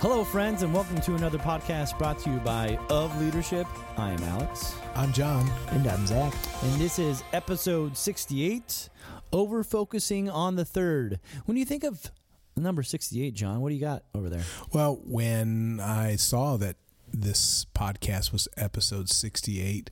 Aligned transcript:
Hello, 0.00 0.24
friends, 0.24 0.62
and 0.62 0.72
welcome 0.72 0.98
to 1.02 1.14
another 1.14 1.36
podcast 1.36 1.98
brought 1.98 2.18
to 2.20 2.30
you 2.30 2.38
by 2.38 2.78
Of 2.88 3.20
Leadership. 3.20 3.66
I 3.98 4.12
am 4.12 4.22
Alex, 4.24 4.74
I'm 4.94 5.12
John. 5.12 5.50
And 5.68 5.86
I'm 5.86 6.06
Zach. 6.06 6.32
and 6.62 6.80
this 6.80 6.98
is 6.98 7.22
episode 7.34 7.98
68 7.98 8.88
Over 9.30 9.62
Focusing 9.62 10.30
on 10.30 10.56
the 10.56 10.64
Third. 10.64 11.20
When 11.44 11.58
you 11.58 11.66
think 11.66 11.84
of 11.84 12.10
number 12.56 12.82
68, 12.82 13.34
John, 13.34 13.60
what 13.60 13.68
do 13.68 13.74
you 13.74 13.80
got 13.82 14.04
over 14.14 14.30
there? 14.30 14.42
Well, 14.72 15.00
when 15.04 15.80
I 15.80 16.16
saw 16.16 16.56
that 16.56 16.76
this 17.12 17.66
podcast 17.74 18.32
was 18.32 18.48
episode 18.56 19.10
68, 19.10 19.90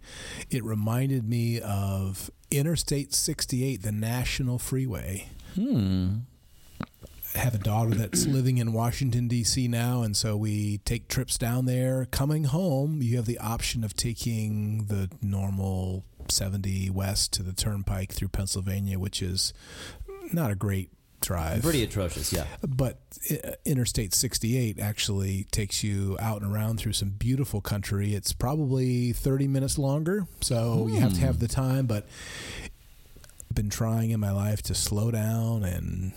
it 0.49 0.65
reminded 0.65 1.29
me 1.29 1.61
of 1.61 2.31
Interstate 2.51 3.13
68, 3.13 3.83
the 3.83 3.93
national 3.93 4.59
freeway. 4.59 5.29
Hmm. 5.55 6.21
Have 7.39 7.55
a 7.55 7.59
daughter 7.59 7.95
that's 7.95 8.27
living 8.27 8.59
in 8.59 8.73
Washington, 8.73 9.29
D.C. 9.29 9.69
now, 9.69 10.03
and 10.03 10.17
so 10.17 10.37
we 10.37 10.79
take 10.79 11.09
trips 11.09 11.39
down 11.39 11.67
there. 11.67 12.07
Coming 12.11 12.45
home, 12.45 13.01
you 13.01 13.17
have 13.17 13.27
the 13.27 13.39
option 13.39 13.85
of 13.85 13.95
taking 13.95 14.87
the 14.87 15.09
normal 15.23 16.05
70 16.29 16.91
west 16.91 17.33
to 17.35 17.43
the 17.43 17.53
turnpike 17.53 18.13
through 18.13 18.29
Pennsylvania, 18.29 18.99
which 18.99 19.23
is 19.23 19.55
not 20.33 20.51
a 20.51 20.55
great 20.55 20.91
drive. 21.21 21.63
Pretty 21.63 21.83
atrocious, 21.83 22.33
yeah. 22.33 22.45
But 22.67 23.01
uh, 23.31 23.53
Interstate 23.65 24.15
68 24.15 24.79
actually 24.79 25.45
takes 25.51 25.83
you 25.83 26.17
out 26.21 26.43
and 26.43 26.53
around 26.53 26.79
through 26.79 26.93
some 26.93 27.11
beautiful 27.11 27.61
country. 27.61 28.15
It's 28.15 28.33
probably 28.33 29.13
30 29.13 29.49
minutes 29.49 29.79
longer, 29.79 30.27
so 30.41 30.89
you 30.89 31.01
have 31.01 31.15
to 31.15 31.21
have 31.21 31.39
the 31.39 31.49
time. 31.49 31.87
But 31.87 32.07
I've 32.65 33.55
been 33.55 33.71
trying 33.71 34.11
in 34.11 34.21
my 34.21 34.33
life 34.33 34.63
to 34.63 34.75
slow 34.75 35.11
down 35.11 35.65
and 35.65 36.13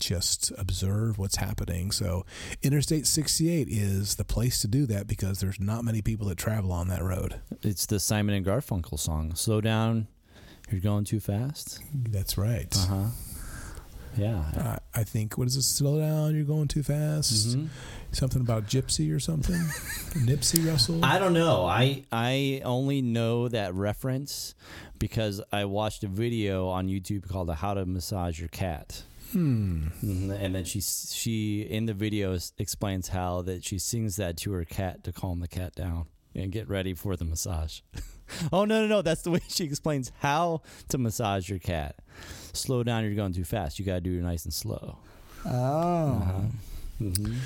just 0.00 0.52
observe 0.58 1.18
what's 1.18 1.36
happening. 1.36 1.90
So 1.90 2.24
Interstate 2.62 3.06
68 3.06 3.68
is 3.68 4.16
the 4.16 4.24
place 4.24 4.60
to 4.60 4.68
do 4.68 4.86
that 4.86 5.06
because 5.06 5.40
there's 5.40 5.60
not 5.60 5.84
many 5.84 6.02
people 6.02 6.26
that 6.28 6.38
travel 6.38 6.72
on 6.72 6.88
that 6.88 7.02
road. 7.02 7.40
It's 7.62 7.86
the 7.86 8.00
Simon 8.00 8.34
and 8.34 8.46
Garfunkel 8.46 8.98
song. 8.98 9.34
Slow 9.34 9.60
down, 9.60 10.08
you're 10.70 10.80
going 10.80 11.04
too 11.04 11.20
fast. 11.20 11.80
That's 11.94 12.36
right. 12.38 12.74
Uh 12.76 12.86
huh. 12.86 13.04
Yeah. 14.16 14.42
Uh, 14.56 14.76
I 14.94 15.04
think 15.04 15.38
what 15.38 15.46
is 15.46 15.54
it? 15.56 15.62
Slow 15.62 16.00
down, 16.00 16.34
you're 16.34 16.44
going 16.44 16.66
too 16.66 16.82
fast. 16.82 17.56
Mhm. 17.56 17.68
Something 18.10 18.40
about 18.40 18.66
gypsy 18.66 19.14
or 19.14 19.20
something. 19.20 19.54
Nipsey 20.26 20.66
Russell. 20.66 21.04
I 21.04 21.18
don't 21.20 21.34
know. 21.34 21.66
I 21.66 22.04
I 22.10 22.62
only 22.64 23.00
know 23.00 23.46
that 23.48 23.74
reference 23.74 24.54
because 24.98 25.40
I 25.52 25.66
watched 25.66 26.02
a 26.02 26.08
video 26.08 26.66
on 26.68 26.88
YouTube 26.88 27.28
called 27.28 27.48
"How 27.50 27.74
to 27.74 27.86
Massage 27.86 28.40
Your 28.40 28.48
Cat," 28.48 29.04
hmm. 29.32 29.86
And 30.30 30.54
then 30.54 30.64
she 30.64 30.80
she 30.80 31.62
in 31.62 31.86
the 31.86 31.94
video 31.94 32.36
explains 32.58 33.08
how 33.08 33.42
that 33.42 33.64
she 33.64 33.78
sings 33.78 34.16
that 34.16 34.36
to 34.38 34.52
her 34.52 34.64
cat 34.64 35.04
to 35.04 35.12
calm 35.12 35.40
the 35.40 35.48
cat 35.48 35.74
down 35.74 36.06
and 36.34 36.52
get 36.52 36.68
ready 36.68 36.94
for 36.94 37.16
the 37.16 37.24
massage. 37.24 37.80
oh 38.52 38.64
no 38.64 38.82
no 38.82 38.86
no! 38.86 39.02
That's 39.02 39.22
the 39.22 39.30
way 39.30 39.40
she 39.48 39.64
explains 39.64 40.12
how 40.20 40.62
to 40.88 40.98
massage 40.98 41.48
your 41.48 41.58
cat. 41.58 41.96
Slow 42.52 42.82
down. 42.82 43.04
You're 43.04 43.14
going 43.14 43.32
too 43.32 43.44
fast. 43.44 43.78
You 43.78 43.84
got 43.84 43.94
to 43.94 44.00
do 44.00 44.18
it 44.18 44.22
nice 44.22 44.44
and 44.44 44.52
slow. 44.54 44.98
Oh. 45.46 45.50
Uh-huh. 45.50 46.40
Mhm. 47.00 47.36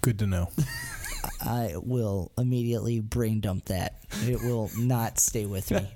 Good 0.00 0.18
to 0.20 0.26
know. 0.26 0.50
I 1.40 1.74
will 1.76 2.30
immediately 2.38 3.00
brain 3.00 3.40
dump 3.40 3.66
that. 3.66 3.98
It 4.24 4.40
will 4.42 4.70
not 4.78 5.18
stay 5.18 5.44
with 5.46 5.70
me. 5.70 5.86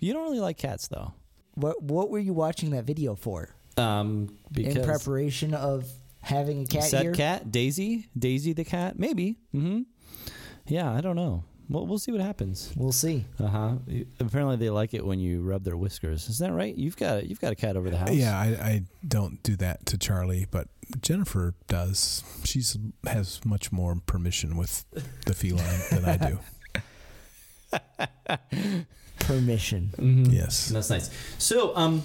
You 0.00 0.12
don't 0.12 0.24
really 0.24 0.40
like 0.40 0.58
cats 0.58 0.88
though. 0.88 1.12
What 1.54 1.82
What 1.82 2.10
were 2.10 2.18
you 2.18 2.32
watching 2.32 2.70
that 2.70 2.84
video 2.84 3.14
for? 3.14 3.54
Um, 3.80 4.36
because 4.52 4.76
In 4.76 4.84
preparation 4.84 5.54
of 5.54 5.88
having 6.22 6.62
a 6.62 6.66
cat 6.66 6.84
Said 6.84 7.02
here? 7.02 7.12
cat, 7.14 7.50
Daisy, 7.50 8.08
Daisy 8.18 8.52
the 8.52 8.64
cat, 8.64 8.98
maybe. 8.98 9.38
Mm-hmm. 9.54 9.82
Yeah, 10.66 10.92
I 10.92 11.00
don't 11.00 11.16
know. 11.16 11.44
We'll, 11.68 11.86
we'll 11.86 11.98
see 12.00 12.10
what 12.10 12.20
happens. 12.20 12.72
We'll 12.76 12.90
see. 12.92 13.24
Uh 13.38 13.46
huh. 13.46 13.72
Apparently, 14.18 14.56
they 14.56 14.70
like 14.70 14.92
it 14.92 15.06
when 15.06 15.20
you 15.20 15.40
rub 15.42 15.62
their 15.62 15.76
whiskers. 15.76 16.28
Is 16.28 16.38
that 16.38 16.52
right? 16.52 16.74
You've 16.74 16.96
got 16.96 17.26
you've 17.28 17.40
got 17.40 17.52
a 17.52 17.54
cat 17.56 17.76
over 17.76 17.88
the 17.90 17.96
house. 17.96 18.10
Yeah, 18.10 18.36
I, 18.38 18.44
I 18.60 18.82
don't 19.06 19.40
do 19.44 19.54
that 19.56 19.86
to 19.86 19.96
Charlie, 19.98 20.46
but 20.50 20.66
Jennifer 21.00 21.54
does. 21.68 22.24
She's 22.44 22.76
has 23.06 23.40
much 23.44 23.70
more 23.70 23.96
permission 24.04 24.56
with 24.56 24.84
the 25.26 25.32
feline 25.34 25.80
than 25.92 26.04
I 26.04 26.16
do. 26.16 26.38
Permission. 29.20 29.90
Mhm. 29.96 30.32
Yes. 30.32 30.70
That's 30.70 30.90
nice. 30.90 31.10
So, 31.38 31.76
um, 31.76 32.02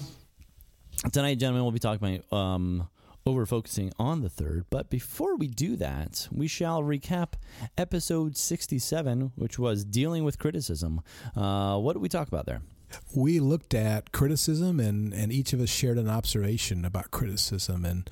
tonight, 1.12 1.38
gentlemen, 1.38 1.62
we'll 1.62 1.72
be 1.72 1.78
talking 1.78 2.22
about 2.30 2.36
um, 2.36 2.88
over 3.26 3.44
focusing 3.44 3.92
on 3.98 4.22
the 4.22 4.28
third. 4.28 4.66
But 4.70 4.88
before 4.88 5.36
we 5.36 5.48
do 5.48 5.76
that, 5.76 6.28
we 6.30 6.46
shall 6.46 6.82
recap 6.82 7.34
episode 7.76 8.36
67, 8.36 9.32
which 9.34 9.58
was 9.58 9.84
dealing 9.84 10.24
with 10.24 10.38
criticism. 10.38 11.00
Uh, 11.34 11.78
what 11.78 11.94
did 11.94 12.02
we 12.02 12.08
talk 12.08 12.28
about 12.28 12.46
there? 12.46 12.62
We 13.14 13.40
looked 13.40 13.74
at 13.74 14.12
criticism 14.12 14.78
and, 14.78 15.12
and 15.12 15.32
each 15.32 15.52
of 15.52 15.60
us 15.60 15.68
shared 15.68 15.98
an 15.98 16.08
observation 16.08 16.84
about 16.84 17.10
criticism. 17.10 17.84
And 17.84 18.08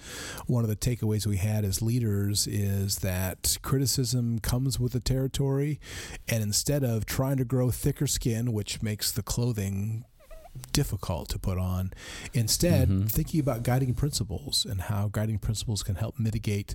one 0.46 0.64
of 0.64 0.68
the 0.68 0.76
takeaways 0.76 1.26
we 1.26 1.36
had 1.36 1.64
as 1.64 1.80
leaders 1.80 2.48
is 2.48 2.98
that 2.98 3.56
criticism 3.62 4.40
comes 4.40 4.80
with 4.80 4.92
the 4.92 5.00
territory. 5.00 5.78
And 6.28 6.42
instead 6.42 6.82
of 6.82 7.06
trying 7.06 7.36
to 7.36 7.44
grow 7.44 7.70
thicker 7.70 8.08
skin, 8.08 8.52
which 8.52 8.82
makes 8.82 9.12
the 9.12 9.22
clothing 9.22 10.04
difficult 10.72 11.28
to 11.31 11.38
put 11.38 11.59
on, 11.59 11.92
instead 12.32 12.88
Mhm. 12.88 13.10
thinking 13.10 13.41
about 13.41 13.62
guiding 13.62 13.94
principles 13.94 14.65
and 14.65 14.82
how 14.82 15.09
guiding 15.09 15.38
principles 15.38 15.82
can 15.82 15.97
help 15.97 16.19
mitigate 16.19 16.75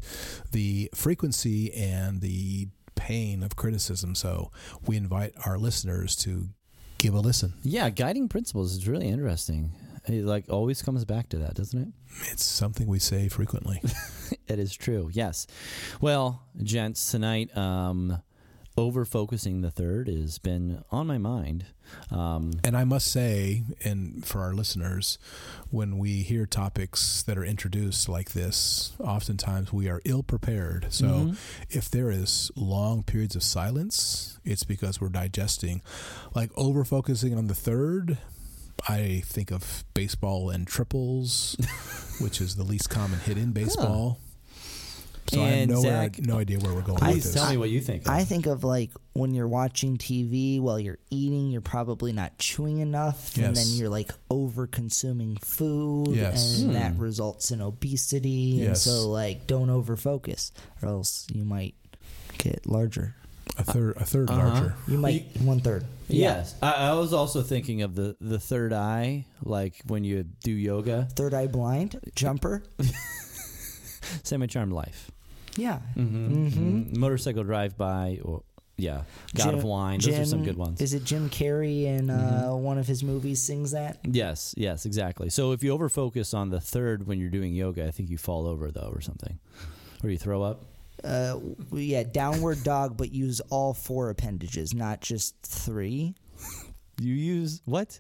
the 0.51 0.90
frequency 0.94 1.73
and 1.73 2.22
the 2.22 2.68
pain 2.95 3.44
of 3.44 3.56
criticism. 3.56 4.16
So 4.16 4.51
we 4.85 4.97
invite 4.97 5.34
our 5.45 5.57
listeners 5.57 6.16
to 6.18 6.50
give 6.97 7.13
a 7.13 7.19
listen. 7.19 7.53
Yeah, 7.63 7.89
guiding 7.89 8.28
principles 8.28 8.73
is 8.73 8.88
really 8.88 9.07
interesting. 9.07 9.72
It 10.07 10.23
like 10.25 10.45
always 10.50 10.81
comes 10.81 11.06
back 11.06 11.29
to 11.29 11.38
that, 11.39 11.53
doesn't 11.56 11.79
it? 11.79 11.88
It's 12.31 12.44
something 12.44 12.88
we 12.88 13.00
say 13.00 13.28
frequently. 13.29 13.81
It 14.47 14.57
is 14.57 14.73
true. 14.73 15.09
Yes. 15.13 15.45
Well, 16.01 16.41
gents, 16.63 17.12
tonight, 17.12 17.56
um, 17.56 18.19
over 18.78 19.03
focusing 19.03 19.62
the 19.62 19.72
third 19.72 20.07
has 20.07 20.38
been 20.38 20.84
on 20.91 21.06
my 21.07 21.18
mind. 21.18 21.66
Um, 22.12 22.53
and 22.63 22.78
I 22.78 22.84
must 22.85 23.07
say, 23.12 23.63
and 23.84 24.25
for 24.25 24.41
our 24.41 24.53
listeners, 24.53 25.18
when 25.69 25.97
we 25.97 26.22
hear 26.22 26.46
topics 26.46 27.22
that 27.24 27.38
are 27.38 27.44
introduced 27.44 28.07
like 28.07 28.31
this, 28.31 28.94
oftentimes 29.00 29.74
we 29.74 29.90
are 29.90 30.02
ill 30.06 30.24
prepared. 30.24 30.88
So 30.91 31.07
Mhm. 31.07 31.38
if 31.69 31.90
there 31.91 32.09
is 32.12 32.52
long 32.56 33.03
periods 33.03 33.35
of 33.35 33.44
silence, 33.44 34.40
it's 34.46 34.63
because 34.63 35.01
we're 35.01 35.09
digesting. 35.09 35.81
Like 36.34 36.51
over 36.56 36.86
focusing 36.86 37.38
on 37.38 37.47
the 37.47 37.56
third, 37.56 38.18
I 38.88 39.24
think 39.25 39.51
of 39.51 39.84
baseball 39.94 40.50
and 40.50 40.66
triples, 40.66 41.57
which 42.22 42.40
is 42.40 42.56
the 42.56 42.63
least 42.63 42.90
common 42.90 43.19
hit 43.19 43.38
in 43.38 43.51
baseball. 43.51 44.19
So 45.29 45.41
I 45.41 45.45
have 45.45 45.53
And 45.59 45.72
no, 45.72 45.81
Zach, 45.81 46.19
no 46.19 46.38
idea 46.40 46.59
where 46.59 46.73
we're 46.73 46.81
going 46.81 46.97
please 47.00 47.16
with 47.16 47.23
this. 47.25 47.34
tell 47.35 47.50
me 47.50 47.57
what 47.57 47.69
you 47.69 47.79
think. 47.81 48.07
I 48.09 48.23
think 48.23 48.45
of 48.47 48.63
like 48.63 48.91
when 49.13 49.34
you're 49.34 49.47
watching 49.47 49.97
TV 49.97 50.59
while 50.59 50.79
you're 50.79 50.97
eating, 51.09 51.50
you're 51.51 51.62
probably 51.62 52.12
not 52.13 52.38
chewing 52.40 52.79
enough, 52.79 53.35
and 53.38 53.56
then 53.56 53.68
you're 53.69 53.89
like 53.89 54.12
over 54.29 54.66
consuming 54.68 55.35
food, 55.38 56.16
Yes. 56.16 56.59
and 56.62 56.73
that 56.75 56.94
Hmm. 56.94 57.01
results 57.01 57.51
in 57.51 57.62
obesity. 57.62 58.63
And 58.66 58.78
so, 58.78 59.07
like, 59.09 59.45
don't 59.45 59.69
over 59.69 59.95
focus, 59.97 60.51
or 60.81 60.89
else 60.89 61.28
you 61.34 61.44
might 61.45 61.75
get 62.38 62.66
larger. 62.66 63.16
A 63.57 63.63
third, 63.63 63.97
a 63.97 64.06
3rd 64.06 64.29
Uh-huh. 64.29 64.47
larger. 64.47 64.75
You 64.88 64.97
might 64.97 65.25
one 65.41 65.59
third. 65.59 65.84
Yes, 66.07 66.56
I, 66.62 66.72
I 66.73 66.94
was 66.94 67.13
also 67.13 67.41
thinking 67.44 67.81
of 67.81 67.94
the 67.95 68.15
the 68.21 68.39
third 68.39 68.71
eye, 68.74 69.25
like 69.44 69.75
when 69.86 70.03
you 70.03 70.24
do 70.24 70.51
yoga. 70.51 71.07
Third 71.13 71.33
eye 71.33 71.48
blind 71.48 72.00
jumper. 72.15 72.63
Semi 74.24 74.48
charmed 74.48 74.74
life. 74.74 75.12
Yeah. 75.57 75.80
Mm-hmm. 75.96 76.48
Mhm. 76.48 76.98
Motorcycle 76.98 77.44
drive 77.44 77.78
by, 77.78 78.19
or 78.24 78.44
yeah, 78.78 79.04
God 79.36 79.54
of 79.56 79.63
Wine. 79.63 80.00
Those 80.00 80.19
are 80.19 80.25
some 80.25 80.44
good 80.44 80.56
ones. 80.57 80.80
Is 80.81 80.94
it 80.94 81.04
Jim 81.04 81.30
Carrey 81.30 81.84
in 81.84 82.10
uh, 82.10 82.51
one 82.56 82.78
of 82.78 82.88
his 82.88 83.04
movies 83.04 83.42
sings 83.42 83.72
that? 83.72 83.98
Yes, 84.04 84.54
yes, 84.57 84.86
exactly. 84.86 85.30
So 85.30 85.51
if 85.51 85.63
you 85.63 85.78
overfocus 85.78 86.34
on 86.34 86.50
the 86.50 86.62
third 86.62 87.06
when 87.06 87.19
you're 87.19 87.30
doing 87.30 87.54
yoga, 87.54 87.86
I 87.86 87.92
think 87.92 88.10
you 88.10 88.18
fall 88.18 88.48
over 88.48 88.72
though, 88.72 88.90
or 88.94 89.01
something, 89.01 89.38
or 90.04 90.10
you 90.10 90.18
throw 90.18 90.42
up. 90.44 90.63
Uh, 91.04 91.40
yeah, 91.74 92.04
downward 92.04 92.63
dog, 92.63 92.98
but 92.98 93.12
use 93.12 93.40
all 93.50 93.74
four 93.74 94.10
appendages, 94.10 94.74
not 94.74 95.01
just 95.01 95.36
three. 95.44 96.13
You 97.01 97.13
use 97.13 97.62
what? 97.66 98.00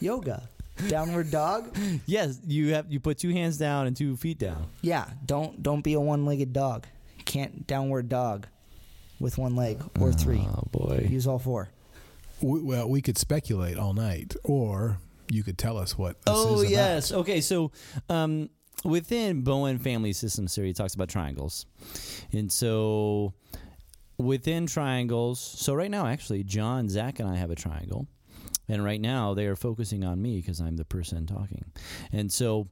Yoga. 0.00 0.48
Downward 0.88 1.30
dog? 1.30 1.76
Yes, 2.06 2.38
you 2.46 2.74
have. 2.74 2.90
You 2.92 3.00
put 3.00 3.18
two 3.18 3.30
hands 3.30 3.56
down 3.58 3.86
and 3.86 3.96
two 3.96 4.16
feet 4.16 4.38
down. 4.38 4.66
Yeah, 4.82 5.06
don't 5.24 5.62
don't 5.62 5.82
be 5.82 5.94
a 5.94 6.00
one-legged 6.00 6.52
dog. 6.52 6.86
Can't 7.24 7.66
downward 7.66 8.08
dog 8.08 8.46
with 9.18 9.38
one 9.38 9.56
leg 9.56 9.80
or 10.00 10.12
three. 10.12 10.46
Oh 10.46 10.64
boy. 10.70 11.06
Use 11.10 11.26
all 11.26 11.38
four. 11.38 11.68
We, 12.42 12.60
well, 12.60 12.88
we 12.88 13.00
could 13.00 13.16
speculate 13.18 13.78
all 13.78 13.94
night, 13.94 14.36
or 14.44 14.98
you 15.30 15.42
could 15.42 15.56
tell 15.58 15.78
us 15.78 15.96
what. 15.96 16.16
This 16.22 16.34
Oh 16.36 16.56
is 16.56 16.60
about. 16.62 16.70
yes. 16.70 17.12
Okay. 17.12 17.40
So, 17.40 17.72
um, 18.10 18.50
within 18.84 19.40
Bowen 19.42 19.78
Family 19.78 20.12
Systems 20.12 20.54
theory, 20.54 20.70
it 20.70 20.76
talks 20.76 20.94
about 20.94 21.08
triangles, 21.08 21.64
and 22.32 22.52
so 22.52 23.32
within 24.18 24.66
triangles. 24.66 25.40
So 25.40 25.74
right 25.74 25.90
now, 25.90 26.06
actually, 26.06 26.44
John, 26.44 26.88
Zach, 26.90 27.18
and 27.20 27.28
I 27.28 27.36
have 27.36 27.50
a 27.50 27.56
triangle. 27.56 28.06
And 28.68 28.84
right 28.84 29.00
now, 29.00 29.34
they 29.34 29.46
are 29.46 29.56
focusing 29.56 30.04
on 30.04 30.20
me 30.20 30.36
because 30.36 30.60
I'm 30.60 30.76
the 30.76 30.84
person 30.84 31.26
talking. 31.26 31.64
And 32.12 32.32
so, 32.32 32.68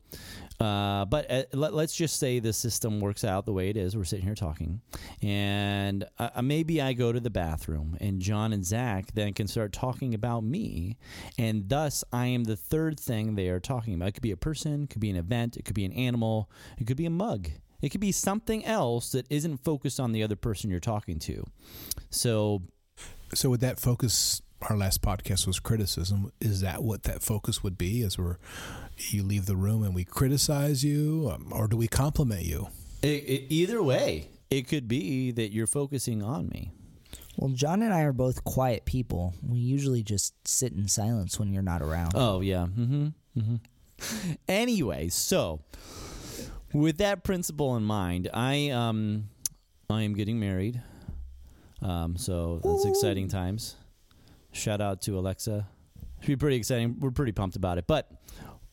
uh, 0.61 1.05
but 1.05 1.31
uh, 1.31 1.45
let, 1.53 1.73
us 1.73 1.95
just 1.95 2.19
say 2.19 2.39
the 2.41 2.53
system 2.53 3.01
works 3.01 3.25
out 3.25 3.47
the 3.47 3.53
way 3.53 3.69
it 3.69 3.77
is. 3.77 3.97
We're 3.97 4.05
sitting 4.05 4.25
here 4.25 4.35
talking. 4.35 4.81
And 5.23 6.05
uh, 6.19 6.43
maybe 6.43 6.81
I 6.81 6.93
go 6.93 7.13
to 7.13 7.21
the 7.21 7.31
bathroom, 7.31 7.97
and 8.01 8.21
John 8.21 8.53
and 8.53 8.65
Zach 8.65 9.13
then 9.15 9.33
can 9.35 9.47
start 9.47 9.73
talking 9.73 10.15
about 10.15 10.43
me. 10.43 10.99
And 11.39 11.69
thus, 11.69 12.05
I 12.13 12.27
am 12.27 12.45
the 12.45 12.57
third 12.57 12.99
thing 12.99 13.35
they 13.35 13.49
are 13.49 13.61
talking 13.61 13.95
about. 13.95 14.09
It 14.09 14.13
could 14.13 14.23
be 14.23 14.33
a 14.33 14.37
person, 14.37 14.85
it 14.85 14.91
could 14.91 15.01
be 15.01 15.11
an 15.11 15.17
event, 15.17 15.57
it 15.57 15.65
could 15.65 15.75
be 15.75 15.85
an 15.85 15.93
animal, 15.93 16.51
it 16.79 16.87
could 16.87 16.97
be 16.97 17.07
a 17.07 17.11
mug. 17.11 17.49
It 17.83 17.91
could 17.91 18.01
be 18.01 18.13
something 18.13 18.65
else 18.65 19.13
that 19.13 19.27
isn't 19.29 19.59
focused 19.59 20.01
on 20.01 20.13
the 20.13 20.23
other 20.23 20.37
person 20.37 20.71
you're 20.71 20.81
talking 20.81 21.19
to. 21.19 21.45
So, 22.09 22.63
so 23.35 23.51
would 23.51 23.61
that 23.61 23.79
focus 23.79 24.41
our 24.69 24.77
last 24.77 25.03
podcast 25.03 25.47
was 25.47 25.61
criticism. 25.61 26.33
Is 26.41 26.61
that 26.61 26.83
what 26.83 27.03
that 27.05 27.23
focus 27.23 27.63
would 27.63 27.77
be? 27.77 28.03
As 28.03 28.19
we're 28.19 28.37
you 29.11 29.23
leave 29.23 29.47
the 29.47 29.57
room 29.57 29.83
and 29.83 29.95
we 29.95 30.05
criticize 30.05 30.85
you, 30.85 31.31
um, 31.35 31.49
or 31.53 31.67
do 31.67 31.77
we 31.77 31.89
compliment 31.89 32.43
you? 32.43 32.69
It, 33.03 33.25
it, 33.25 33.53
either 33.53 33.83
way, 33.83 34.29
it 34.51 34.69
could 34.69 34.89
be 34.89 35.31
that 35.33 35.53
you're 35.53 35.67
focusing 35.67 36.23
on 36.23 36.49
me. 36.49 36.71
Well, 37.37 37.51
John 37.51 37.83
and 37.83 37.93
I 37.93 38.03
are 38.03 38.13
both 38.13 38.45
quiet 38.45 38.85
people. 38.85 39.35
We 39.47 39.59
usually 39.59 40.03
just 40.03 40.35
sit 40.47 40.73
in 40.73 40.87
silence 40.89 41.39
when 41.39 41.53
you're 41.53 41.63
not 41.63 41.83
around. 41.83 42.13
Oh 42.15 42.41
yeah. 42.41 42.67
Mm-hmm. 42.67 43.09
Mm-hmm. 43.39 43.57
Anyway, 44.49 45.09
so 45.09 45.61
with 46.73 46.99
that 46.99 47.23
principle 47.23 47.77
in 47.77 47.85
mind, 47.85 48.29
I 48.35 48.71
um 48.71 49.29
I 49.89 50.03
am 50.03 50.15
getting 50.15 50.41
married. 50.41 50.83
Um, 51.81 52.17
so 52.17 52.61
that's 52.63 52.85
Ooh. 52.85 52.91
exciting 52.91 53.29
times. 53.29 53.77
Shout 54.55 54.81
out 54.81 55.03
to 55.03 55.19
Alexa. 55.19 55.67
Should 56.21 56.27
be 56.29 56.37
pretty 56.37 56.57
exciting. 56.57 56.97
We're 57.01 57.11
pretty 57.11 57.33
pumped 57.33 57.57
about 57.57 57.77
it. 57.77 57.87
But 57.87 58.11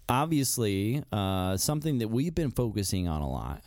obviously, 0.07 1.03
uh, 1.11 1.57
something 1.57 1.97
that 1.97 2.07
we've 2.07 2.33
been 2.33 2.51
focusing 2.51 3.07
on 3.07 3.21
a 3.21 3.29
lot 3.29 3.63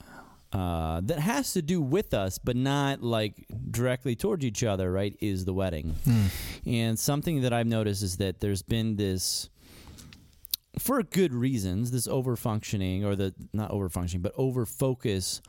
uh, 0.53 1.01
that 1.03 1.19
has 1.19 1.53
to 1.55 1.63
do 1.63 1.83
with 1.83 2.15
us, 2.15 2.39
but 2.39 2.55
not 2.55 3.03
like 3.03 3.45
directly 3.71 4.15
towards 4.15 4.45
each 4.45 4.63
other, 4.63 4.91
right? 4.93 5.17
Is 5.21 5.45
the 5.45 5.53
wedding. 5.53 5.97
Mm. 6.07 6.31
And 6.65 6.99
something 6.99 7.43
that 7.43 7.53
I've 7.53 7.67
noticed 7.67 8.03
is 8.03 8.19
that 8.19 8.41
there's 8.41 8.63
been 8.63 8.95
this 8.95 9.51
for 10.79 11.03
good 11.03 11.33
reasons, 11.33 11.91
this 11.91 12.09
over 12.09 12.37
functioning 12.37 13.05
or 13.05 13.15
the 13.15 13.35
not 13.53 13.71
over 13.71 13.89
functioning, 13.89 14.23
but 14.23 14.33
over 14.37 14.67
focus 14.67 15.41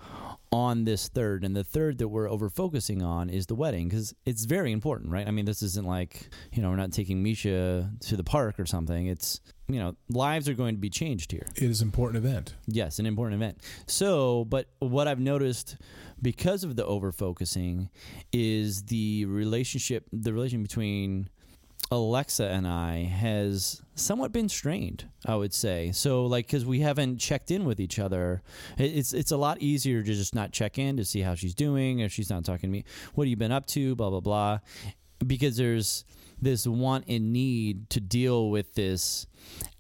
on 0.52 0.86
this 0.86 1.08
third. 1.08 1.44
And 1.44 1.56
the 1.56 1.64
third 1.64 1.98
that 1.98 2.08
we're 2.08 2.30
over 2.30 2.50
focusing 2.50 3.02
on 3.02 3.30
is 3.30 3.48
the 3.48 3.56
wedding 3.56 3.90
because 3.90 4.14
it's 4.26 4.46
very 4.46 4.72
important, 4.72 5.12
right? 5.12 5.28
I 5.28 5.32
mean, 5.32 5.46
this 5.46 5.62
isn't 5.62 5.86
like, 5.86 6.30
you 6.54 6.62
know, 6.62 6.70
we're 6.70 6.76
not 6.76 6.92
taking 6.92 7.24
Misha 7.24 7.92
to 8.02 8.18
the 8.18 8.24
park 8.24 8.60
or 8.60 8.66
something. 8.66 9.08
It's, 9.08 9.42
you 9.68 9.80
know, 9.80 9.96
lives 10.10 10.48
are 10.48 10.54
going 10.54 10.76
to 10.76 10.82
be 10.82 10.90
changed 10.90 11.32
here. 11.32 11.48
It 11.56 11.64
is 11.64 11.82
an 11.82 11.88
important 11.88 12.24
event. 12.24 12.56
Yes, 12.68 13.00
an 13.00 13.06
important 13.06 13.42
event. 13.42 13.62
So, 13.88 14.46
but 14.46 14.70
what 14.80 15.08
I've 15.08 15.20
noticed 15.20 15.78
because 16.22 16.64
of 16.64 16.76
the 16.76 16.86
over 16.86 17.12
focusing 17.12 17.90
is 18.32 18.84
the 18.84 19.26
relationship, 19.26 20.08
the 20.14 20.34
relation 20.34 20.62
between 20.62 21.30
Alexa 21.92 22.46
and 22.46 22.68
I 22.68 23.04
has 23.04 23.82
somewhat 23.94 24.32
been 24.32 24.50
strained, 24.50 25.08
I 25.26 25.36
would 25.36 25.54
say. 25.54 25.92
So, 25.92 26.26
like, 26.26 26.48
because 26.48 26.66
we 26.66 26.80
haven't 26.80 27.20
checked 27.20 27.52
in 27.52 27.66
with 27.66 27.80
each 27.80 28.00
other, 28.00 28.42
it's 28.78 29.14
it's 29.14 29.32
a 29.32 29.38
lot 29.38 29.62
easier 29.62 30.02
to 30.02 30.14
just 30.14 30.34
not 30.34 30.52
check 30.52 30.78
in 30.78 30.98
to 30.98 31.06
see 31.06 31.22
how 31.22 31.36
she's 31.36 31.54
doing. 31.54 32.00
If 32.00 32.12
she's 32.12 32.30
not 32.30 32.44
talking 32.44 32.70
to 32.70 32.74
me, 32.74 32.86
what 33.14 33.26
have 33.26 33.30
you 33.30 33.38
been 33.38 33.52
up 33.52 33.68
to? 33.68 33.96
Blah 33.96 34.10
blah 34.10 34.20
blah. 34.20 34.60
Because 35.26 35.58
there's 35.58 36.06
this 36.42 36.68
want 36.68 37.06
and 37.08 37.32
need 37.32 37.90
to 37.92 38.02
deal 38.02 38.50
with 38.50 38.74
this 38.74 39.28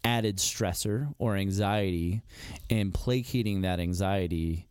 added 0.04 0.38
stressor 0.38 1.14
or 1.18 1.36
anxiety, 1.36 2.22
and 2.70 2.94
placating 2.94 3.62
that 3.62 3.80
anxiety 3.80 4.68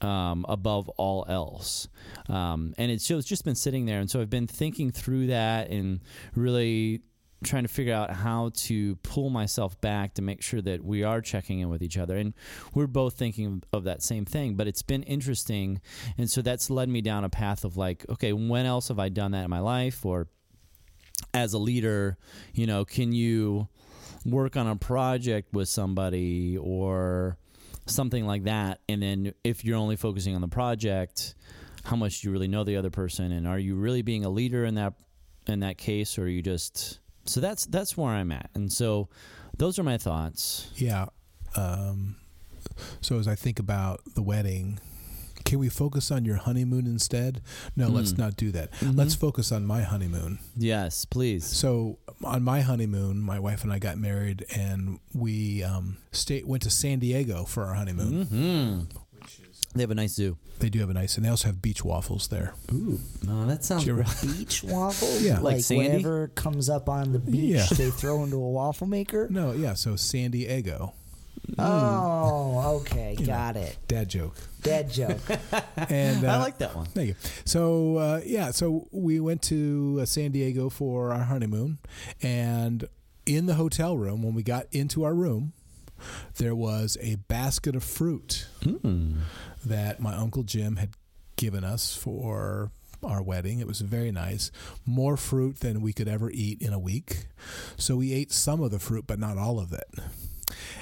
um, 0.00 0.44
above 0.48 0.88
all 0.90 1.24
else. 1.28 1.88
Um, 2.28 2.74
and 2.78 2.90
it's 2.90 3.06
just, 3.06 3.20
it's 3.20 3.28
just 3.28 3.44
been 3.44 3.54
sitting 3.54 3.86
there. 3.86 4.00
And 4.00 4.10
so 4.10 4.20
I've 4.20 4.30
been 4.30 4.46
thinking 4.46 4.90
through 4.90 5.28
that 5.28 5.70
and 5.70 6.00
really 6.34 7.02
trying 7.44 7.62
to 7.62 7.68
figure 7.68 7.94
out 7.94 8.10
how 8.10 8.50
to 8.54 8.96
pull 8.96 9.30
myself 9.30 9.78
back 9.80 10.14
to 10.14 10.22
make 10.22 10.42
sure 10.42 10.62
that 10.62 10.82
we 10.82 11.02
are 11.02 11.20
checking 11.20 11.60
in 11.60 11.68
with 11.68 11.82
each 11.82 11.98
other. 11.98 12.16
And 12.16 12.34
we're 12.74 12.86
both 12.86 13.14
thinking 13.14 13.62
of 13.72 13.84
that 13.84 14.02
same 14.02 14.24
thing, 14.24 14.54
but 14.54 14.66
it's 14.66 14.82
been 14.82 15.02
interesting. 15.02 15.80
And 16.16 16.30
so 16.30 16.42
that's 16.42 16.70
led 16.70 16.88
me 16.88 17.02
down 17.02 17.24
a 17.24 17.28
path 17.28 17.64
of 17.64 17.76
like, 17.76 18.06
okay, 18.08 18.32
when 18.32 18.66
else 18.66 18.88
have 18.88 18.98
I 18.98 19.08
done 19.08 19.32
that 19.32 19.44
in 19.44 19.50
my 19.50 19.60
life? 19.60 20.04
Or 20.04 20.28
as 21.34 21.52
a 21.52 21.58
leader, 21.58 22.16
you 22.54 22.66
know, 22.66 22.84
can 22.84 23.12
you 23.12 23.68
work 24.24 24.56
on 24.56 24.66
a 24.66 24.76
project 24.76 25.52
with 25.52 25.68
somebody 25.68 26.56
or 26.56 27.38
something 27.86 28.26
like 28.26 28.44
that. 28.44 28.80
And 28.88 29.02
then 29.02 29.32
if 29.44 29.64
you're 29.64 29.76
only 29.76 29.96
focusing 29.96 30.34
on 30.34 30.40
the 30.40 30.48
project, 30.48 31.34
how 31.84 31.96
much 31.96 32.20
do 32.20 32.28
you 32.28 32.32
really 32.32 32.48
know 32.48 32.64
the 32.64 32.76
other 32.76 32.90
person, 32.90 33.32
and 33.32 33.46
are 33.46 33.58
you 33.58 33.76
really 33.76 34.02
being 34.02 34.24
a 34.24 34.28
leader 34.28 34.64
in 34.64 34.74
that 34.74 34.94
in 35.46 35.60
that 35.60 35.78
case, 35.78 36.18
or 36.18 36.22
are 36.24 36.28
you 36.28 36.42
just 36.42 36.98
so 37.24 37.40
that's 37.40 37.66
that's 37.66 37.96
where 37.96 38.10
I'm 38.10 38.32
at, 38.32 38.50
and 38.54 38.72
so 38.72 39.08
those 39.56 39.78
are 39.78 39.84
my 39.84 39.96
thoughts. 39.96 40.70
Yeah. 40.74 41.06
Um, 41.54 42.16
so 43.00 43.18
as 43.18 43.28
I 43.28 43.34
think 43.34 43.58
about 43.58 44.02
the 44.14 44.22
wedding, 44.22 44.80
can 45.46 45.60
we 45.60 45.68
focus 45.68 46.10
on 46.10 46.24
your 46.24 46.36
honeymoon 46.36 46.86
instead? 46.86 47.40
No, 47.76 47.88
mm. 47.88 47.94
let's 47.94 48.18
not 48.18 48.36
do 48.36 48.50
that. 48.50 48.72
Mm-hmm. 48.72 48.98
Let's 48.98 49.14
focus 49.14 49.52
on 49.52 49.64
my 49.64 49.82
honeymoon. 49.82 50.40
Yes, 50.56 51.04
please. 51.04 51.46
So 51.46 51.98
on 52.22 52.42
my 52.42 52.60
honeymoon, 52.60 53.22
my 53.22 53.38
wife 53.38 53.62
and 53.62 53.72
I 53.72 53.78
got 53.78 53.96
married, 53.96 54.44
and 54.54 54.98
we 55.14 55.62
um, 55.62 55.98
stayed 56.12 56.46
went 56.46 56.64
to 56.64 56.70
San 56.70 56.98
Diego 56.98 57.44
for 57.44 57.64
our 57.64 57.74
honeymoon. 57.74 58.26
Mm-hmm. 58.26 58.98
They 59.74 59.82
have 59.82 59.90
a 59.90 59.94
nice 59.94 60.14
zoo. 60.14 60.36
They 60.58 60.70
do 60.70 60.80
have 60.80 60.90
a 60.90 60.94
nice, 60.94 61.16
and 61.16 61.24
they 61.24 61.28
also 61.28 61.48
have 61.48 61.60
beach 61.60 61.84
waffles 61.84 62.28
there. 62.28 62.54
Ooh, 62.72 62.98
no, 63.22 63.46
that 63.46 63.62
sounds 63.62 63.86
ever, 63.86 64.04
beach 64.22 64.64
waffles. 64.64 65.22
Yeah, 65.22 65.38
like, 65.40 65.70
like 65.70 65.78
whatever 65.78 66.28
comes 66.28 66.68
up 66.68 66.88
on 66.88 67.12
the 67.12 67.18
beach, 67.18 67.54
yeah. 67.54 67.66
they 67.70 67.90
throw 67.90 68.24
into 68.24 68.36
a 68.36 68.50
waffle 68.50 68.86
maker. 68.86 69.28
No, 69.30 69.52
yeah. 69.52 69.74
So 69.74 69.96
San 69.96 70.30
Diego. 70.32 70.94
Oh, 71.58 72.80
okay, 72.80 73.16
you 73.18 73.26
got 73.26 73.54
know, 73.54 73.62
it. 73.62 73.78
Dad 73.88 74.08
joke. 74.08 74.36
Dad 74.62 74.90
joke. 74.90 75.20
and 75.88 76.24
uh, 76.24 76.30
I 76.32 76.36
like 76.38 76.58
that 76.58 76.74
one. 76.74 76.86
Thank 76.86 77.08
you. 77.08 77.14
So 77.44 77.96
uh, 77.96 78.20
yeah, 78.24 78.50
so 78.50 78.88
we 78.90 79.20
went 79.20 79.42
to 79.42 80.00
uh, 80.02 80.04
San 80.06 80.32
Diego 80.32 80.68
for 80.68 81.12
our 81.12 81.24
honeymoon, 81.24 81.78
and 82.22 82.88
in 83.26 83.46
the 83.46 83.54
hotel 83.54 83.96
room, 83.96 84.22
when 84.22 84.34
we 84.34 84.42
got 84.42 84.66
into 84.72 85.04
our 85.04 85.14
room, 85.14 85.52
there 86.36 86.54
was 86.54 86.96
a 87.00 87.16
basket 87.28 87.74
of 87.74 87.84
fruit 87.84 88.46
mm. 88.62 89.16
that 89.64 90.00
my 90.00 90.14
uncle 90.14 90.42
Jim 90.42 90.76
had 90.76 90.90
given 91.36 91.64
us 91.64 91.94
for 91.94 92.70
our 93.02 93.22
wedding. 93.22 93.60
It 93.60 93.66
was 93.66 93.80
very 93.80 94.10
nice. 94.10 94.50
More 94.84 95.16
fruit 95.16 95.60
than 95.60 95.80
we 95.80 95.92
could 95.92 96.08
ever 96.08 96.30
eat 96.30 96.60
in 96.60 96.72
a 96.72 96.78
week. 96.78 97.26
So 97.76 97.96
we 97.96 98.12
ate 98.12 98.32
some 98.32 98.62
of 98.62 98.70
the 98.70 98.78
fruit, 98.78 99.06
but 99.06 99.18
not 99.18 99.38
all 99.38 99.58
of 99.58 99.72
it. 99.72 99.88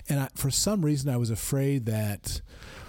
And 0.09 0.21
I, 0.21 0.29
for 0.35 0.51
some 0.51 0.85
reason, 0.85 1.11
I 1.11 1.17
was 1.17 1.31
afraid 1.31 1.87
that 1.87 2.41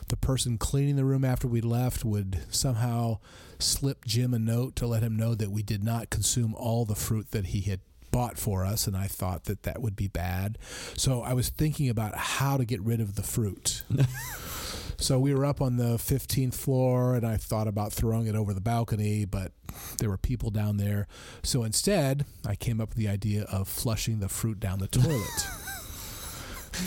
the 0.08 0.18
person 0.18 0.58
cleaning 0.58 0.96
the 0.96 1.06
room 1.06 1.26
after 1.26 1.48
we 1.48 1.62
left 1.62 2.06
would 2.06 2.40
somehow 2.50 3.20
slip 3.60 4.06
Jim 4.06 4.34
a 4.34 4.40
note 4.40 4.76
to 4.78 4.88
let 4.88 5.04
him 5.04 5.16
know 5.16 5.36
that 5.36 5.52
we 5.52 5.64
did 5.64 5.84
not 5.84 6.10
consume 6.10 6.54
all 6.56 6.86
the 6.86 6.96
fruit 6.96 7.32
that 7.32 7.48
he 7.48 7.62
had 7.62 7.80
bought 8.12 8.38
for 8.38 8.66
us, 8.66 8.88
and 8.88 8.96
I 8.96 9.08
thought 9.08 9.46
that 9.46 9.64
that 9.64 9.82
would 9.82 9.96
be 9.96 10.08
bad. 10.08 10.58
So 10.96 11.22
I 11.22 11.34
was 11.34 11.50
thinking 11.50 11.90
about 11.90 12.16
how 12.16 12.56
to 12.58 12.64
get 12.64 12.82
rid 12.82 13.02
of 13.02 13.16
the 13.16 13.24
fruit. 13.24 13.84
so 14.98 15.20
we 15.20 15.34
were 15.34 15.46
up 15.46 15.62
on 15.62 15.78
the 15.78 15.98
15th 15.98 16.54
floor, 16.54 17.16
and 17.16 17.26
I 17.26 17.38
thought 17.38 17.68
about 17.68 17.92
throwing 17.92 18.28
it 18.28 18.36
over 18.36 18.54
the 18.54 18.62
balcony, 18.62 19.26
but 19.26 19.52
there 19.98 20.10
were 20.10 20.18
people 20.18 20.50
down 20.50 20.78
there. 20.78 21.08
So 21.44 21.64
instead, 21.64 22.26
I 22.46 22.56
came 22.56 22.80
up 22.80 22.90
with 22.90 22.98
the 22.98 23.10
idea 23.10 23.44
of 23.52 23.68
flushing 23.68 24.20
the 24.20 24.30
fruit 24.30 24.60
down 24.60 24.80
the 24.80 24.88
toilet. 24.88 25.48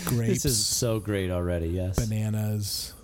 Grapes. 0.04 0.42
This 0.42 0.44
is 0.44 0.66
so 0.66 1.00
great 1.00 1.30
already, 1.30 1.68
yes. 1.68 1.98
Bananas, 1.98 2.94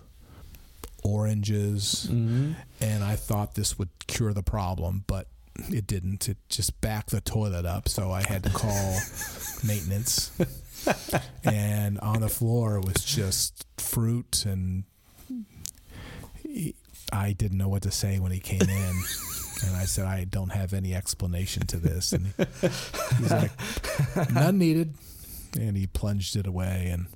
oranges, 1.03 2.09
mm-hmm. 2.11 2.53
and 2.81 3.05
I 3.05 3.17
thought 3.17 3.55
this 3.55 3.79
would 3.79 3.91
cure 4.07 4.33
the 4.33 4.43
problem, 4.43 5.05
but 5.07 5.29
it 5.71 5.87
didn't. 5.87 6.29
It 6.29 6.39
just 6.49 6.81
backed 6.81 7.11
the 7.11 7.21
toilet 7.21 7.65
up, 7.65 7.89
so 7.89 8.11
I 8.11 8.23
had 8.23 8.43
to 8.45 8.51
call 8.51 8.99
maintenance. 9.67 10.31
and 11.45 11.99
on 12.01 12.21
the 12.21 12.29
floor 12.29 12.81
was 12.81 13.05
just 13.05 13.67
fruit, 13.79 14.45
and 14.47 14.85
he, 16.43 16.75
I 17.13 17.33
didn't 17.33 17.59
know 17.59 17.69
what 17.69 17.83
to 17.83 17.91
say 17.91 18.19
when 18.19 18.33
he 18.33 18.41
came 18.41 18.63
in. 18.63 18.95
And 19.65 19.77
I 19.77 19.85
said, 19.85 20.05
I 20.05 20.25
don't 20.25 20.51
have 20.51 20.75
any 20.75 20.95
explanation 20.95 21.65
to 21.69 21.79
this. 21.79 22.13
And 22.13 22.35
he's 23.19 23.31
like, 23.31 23.51
none 24.31 24.59
needed 24.59 24.95
and 25.57 25.77
he 25.77 25.87
plunged 25.87 26.37
it 26.37 26.47
away 26.47 26.89
and 26.93 27.07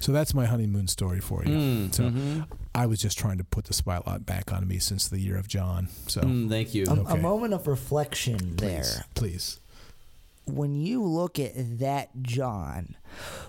So 0.00 0.12
that's 0.12 0.34
my 0.34 0.46
honeymoon 0.46 0.88
story 0.88 1.20
for 1.20 1.44
you. 1.44 1.50
Mm, 1.54 1.94
So 1.94 2.04
mhm. 2.04 2.46
I 2.74 2.86
was 2.86 3.00
just 3.00 3.18
trying 3.18 3.38
to 3.38 3.44
put 3.44 3.64
the 3.66 3.74
spotlight 3.74 4.26
back 4.26 4.52
on 4.52 4.66
me 4.66 4.78
since 4.78 5.08
the 5.08 5.20
year 5.20 5.36
of 5.36 5.48
John. 5.48 5.88
So 6.08 6.20
Mm, 6.22 6.48
thank 6.48 6.74
you. 6.74 6.84
A, 6.88 7.14
a 7.14 7.16
moment 7.16 7.54
of 7.54 7.66
reflection 7.66 8.56
please, 8.56 8.94
there. 8.96 9.04
please. 9.14 9.60
When 10.46 10.74
you 10.74 11.02
look 11.02 11.38
at 11.38 11.78
that 11.78 12.10
John, 12.22 12.96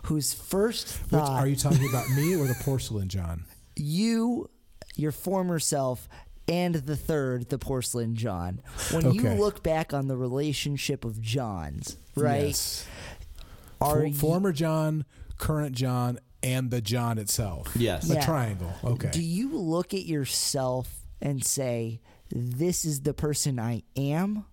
whose 0.04 0.34
first 0.34 0.98
Which, 1.12 1.22
are 1.22 1.46
you 1.48 1.56
talking 1.58 1.90
about 1.90 2.10
me 2.12 2.36
or 2.36 2.48
the 2.48 2.56
porcelain 2.64 3.10
John? 3.10 3.46
you, 3.76 4.50
your 4.96 5.12
former 5.12 5.60
self, 5.60 6.08
and 6.48 6.76
the 6.76 6.96
third, 6.96 7.50
the 7.50 7.58
porcelain 7.58 8.16
John. 8.16 8.62
When 8.92 9.12
you 9.14 9.24
look 9.32 9.62
back 9.64 9.94
on 9.94 10.08
the 10.08 10.16
relationship 10.16 11.04
of 11.04 11.22
Johns, 11.22 11.98
right? 12.16 12.48
Yes. 12.48 12.86
Are 13.82 13.96
For- 14.00 14.06
you- 14.06 14.14
former 14.14 14.52
John, 14.52 15.06
current 15.38 15.76
John, 15.76 16.20
and 16.44 16.70
the 16.72 16.82
John 16.82 17.18
itself. 17.18 17.72
Yes. 17.76 18.10
A 18.10 18.16
Yeah. 18.16 18.26
triangle. 18.26 18.72
Okay. 18.84 19.10
Do 19.12 19.22
you 19.22 19.58
look 19.58 19.94
at 19.94 20.06
yourself 20.06 21.04
and 21.22 21.44
say, 21.44 22.02
"This 22.30 22.86
is 22.86 23.02
the 23.02 23.14
person 23.14 23.60
I 23.60 23.84
am"? 23.96 24.46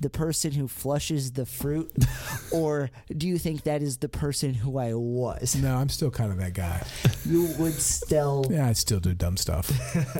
The 0.00 0.10
person 0.10 0.52
who 0.52 0.66
flushes 0.68 1.32
the 1.32 1.46
fruit, 1.46 1.92
or 2.52 2.90
do 3.16 3.28
you 3.28 3.38
think 3.38 3.64
that 3.64 3.82
is 3.82 3.98
the 3.98 4.08
person 4.08 4.54
who 4.54 4.78
I 4.78 4.94
was? 4.94 5.54
no, 5.54 5.76
I'm 5.76 5.88
still 5.90 6.10
kind 6.10 6.32
of 6.32 6.38
that 6.38 6.54
guy. 6.54 6.84
You 7.24 7.46
would 7.58 7.74
still. 7.74 8.44
Yeah, 8.50 8.66
I 8.68 8.72
still 8.72 8.98
do 9.00 9.14
dumb 9.14 9.36
stuff 9.36 9.70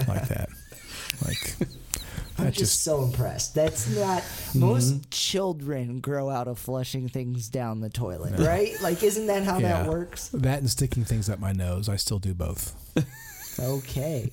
like 0.09 0.28
that. 0.28 0.49
Like 1.26 1.56
I'm 2.38 2.46
just, 2.46 2.58
just 2.58 2.82
so 2.82 3.02
impressed. 3.02 3.54
That's 3.54 3.88
not 3.94 4.22
most 4.54 5.10
children 5.10 6.00
grow 6.00 6.30
out 6.30 6.48
of 6.48 6.58
flushing 6.58 7.08
things 7.08 7.48
down 7.48 7.80
the 7.80 7.90
toilet, 7.90 8.38
right? 8.38 8.72
Like, 8.82 9.02
isn't 9.02 9.26
that 9.26 9.44
how 9.44 9.58
Yeah. 9.58 9.82
that 9.82 9.90
works? 9.90 10.28
that 10.28 10.60
and 10.60 10.70
sticking 10.70 11.04
things 11.04 11.28
up 11.28 11.38
my 11.38 11.52
nose. 11.52 11.88
I 11.88 11.96
still 11.96 12.18
do 12.18 12.34
both. 12.34 12.74
Okay. 13.60 14.32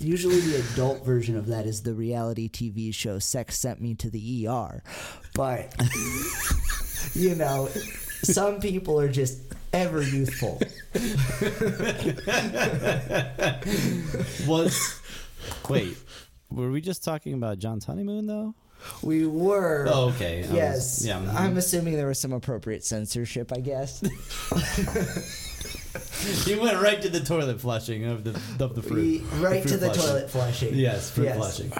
Usually, 0.00 0.38
the 0.40 0.64
adult 0.74 1.04
version 1.04 1.36
of 1.36 1.46
that 1.46 1.66
is 1.66 1.82
the 1.82 1.94
reality 1.94 2.48
TV 2.48 2.92
show 2.94 3.18
"Sex 3.18 3.58
Sent 3.58 3.80
Me 3.80 3.94
to 3.96 4.10
the 4.10 4.46
ER," 4.46 4.82
but 5.34 5.74
you 7.14 7.34
know, 7.34 7.68
some 8.22 8.60
people 8.60 9.00
are 9.00 9.08
just 9.08 9.38
ever 9.72 10.02
youthful. 10.02 10.60
Was 14.46 15.00
wait, 15.68 15.96
were 16.50 16.70
we 16.70 16.80
just 16.80 17.04
talking 17.04 17.34
about 17.34 17.58
John's 17.58 17.84
honeymoon 17.84 18.26
though? 18.26 18.54
We 19.02 19.26
were. 19.26 19.86
Oh, 19.88 20.10
okay. 20.10 20.38
I 20.38 20.40
was- 20.42 20.50
Yes. 20.52 21.04
yeah. 21.04 21.18
mhm. 21.18 21.34
I'm 21.34 21.56
assuming 21.56 21.96
there 21.96 22.06
was 22.06 22.20
some 22.20 22.32
appropriate 22.32 22.84
censorship, 22.84 23.52
I 23.52 23.60
guess. 23.60 24.02
you 26.46 26.60
went 26.60 26.80
right 26.80 27.00
to 27.02 27.08
the 27.08 27.20
toilet 27.20 27.60
flushing 27.60 28.04
of 28.04 28.24
the 28.24 28.30
of 28.64 28.74
the 28.74 28.82
fruit. 28.82 29.22
We- 29.22 29.38
right 29.40 29.62
fruit 29.62 29.72
to 29.72 29.76
the 29.78 29.86
flushing. 29.86 30.02
toilet 30.02 30.30
flushing. 30.30 30.74
Yes, 30.74 31.10
fruit 31.10 31.24
Yes. 31.24 31.36
flushing. 31.36 31.72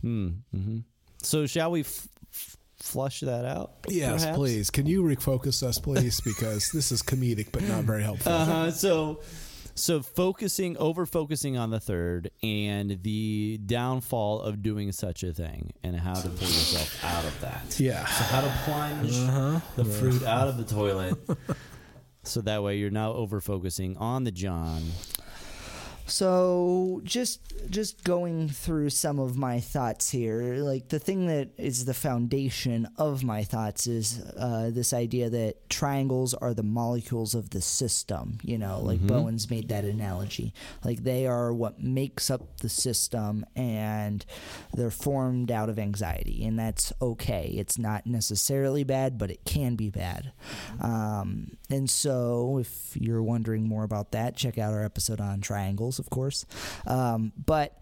Hmm. 0.00 0.28
hmm 0.52 0.78
So 1.22 1.46
shall 1.46 1.70
we 1.70 1.80
f- 1.80 2.08
f- 2.32 2.56
flush 2.80 3.20
that 3.20 3.44
out? 3.44 3.72
Yes, 3.88 4.22
perhaps? 4.22 4.36
please. 4.38 4.70
Can 4.70 4.86
you 4.86 5.02
refocus 5.04 5.62
us, 5.62 5.78
please? 5.78 6.20
Because 6.20 6.70
this 6.72 6.90
is 6.90 7.02
comedic, 7.02 7.48
but 7.52 7.62
not 7.62 7.84
very 7.84 8.02
helpful. 8.02 8.32
Uh-huh. 8.32 8.70
So, 8.72 9.20
so 9.82 10.00
focusing, 10.00 10.76
over 10.76 11.04
focusing 11.06 11.56
on 11.56 11.70
the 11.70 11.80
third, 11.80 12.30
and 12.42 13.02
the 13.02 13.58
downfall 13.66 14.40
of 14.40 14.62
doing 14.62 14.92
such 14.92 15.22
a 15.24 15.32
thing, 15.32 15.72
and 15.82 15.96
how 15.96 16.14
to 16.14 16.28
pull 16.28 16.46
yourself 16.48 17.04
out 17.04 17.24
of 17.24 17.40
that. 17.40 17.80
Yeah. 17.80 18.04
So 18.06 18.24
how 18.24 18.40
to 18.42 18.52
plunge 18.64 19.16
Uh-huh. 19.18 19.60
the 19.76 19.84
fruit 19.84 20.22
out 20.22 20.46
of 20.48 20.56
the 20.56 20.64
toilet, 20.64 21.16
so 22.22 22.40
that 22.42 22.62
way 22.62 22.76
you're 22.78 22.90
now 22.90 23.12
over 23.12 23.40
focusing 23.40 23.96
on 23.96 24.24
the 24.24 24.30
John. 24.30 24.82
So 26.06 27.00
just 27.04 27.40
just 27.70 28.04
going 28.04 28.48
through 28.48 28.90
some 28.90 29.18
of 29.18 29.36
my 29.36 29.60
thoughts 29.60 30.10
here, 30.10 30.56
like 30.56 30.88
the 30.88 30.98
thing 30.98 31.26
that 31.26 31.50
is 31.56 31.84
the 31.84 31.94
foundation 31.94 32.88
of 32.98 33.22
my 33.22 33.44
thoughts 33.44 33.86
is 33.86 34.20
uh, 34.36 34.70
this 34.72 34.92
idea 34.92 35.30
that 35.30 35.68
triangles 35.70 36.34
are 36.34 36.54
the 36.54 36.62
molecules 36.62 37.34
of 37.34 37.50
the 37.50 37.60
system. 37.60 38.38
You 38.42 38.58
know, 38.58 38.80
like 38.80 39.00
Bowen's 39.00 39.48
made 39.50 39.68
that 39.68 39.84
analogy. 39.84 40.52
Like 40.84 41.04
they 41.04 41.26
are 41.26 41.52
what 41.52 41.82
makes 41.82 42.30
up 42.30 42.58
the 42.58 42.68
system, 42.68 43.46
and 43.54 44.24
they're 44.74 44.90
formed 44.90 45.50
out 45.50 45.68
of 45.68 45.78
anxiety, 45.78 46.44
and 46.44 46.58
that's 46.58 46.92
okay. 47.00 47.54
It's 47.56 47.78
not 47.78 48.06
necessarily 48.06 48.84
bad, 48.84 49.18
but 49.18 49.30
it 49.30 49.44
can 49.44 49.76
be 49.76 49.90
bad. 49.90 50.32
Um, 50.80 51.56
and 51.70 51.88
so, 51.88 52.58
if 52.58 52.96
you're 52.96 53.22
wondering 53.22 53.68
more 53.68 53.84
about 53.84 54.12
that, 54.12 54.36
check 54.36 54.58
out 54.58 54.72
our 54.72 54.84
episode 54.84 55.20
on 55.20 55.40
triangles, 55.40 55.91
of 55.98 56.10
course. 56.10 56.44
Um, 56.86 57.32
but 57.44 57.78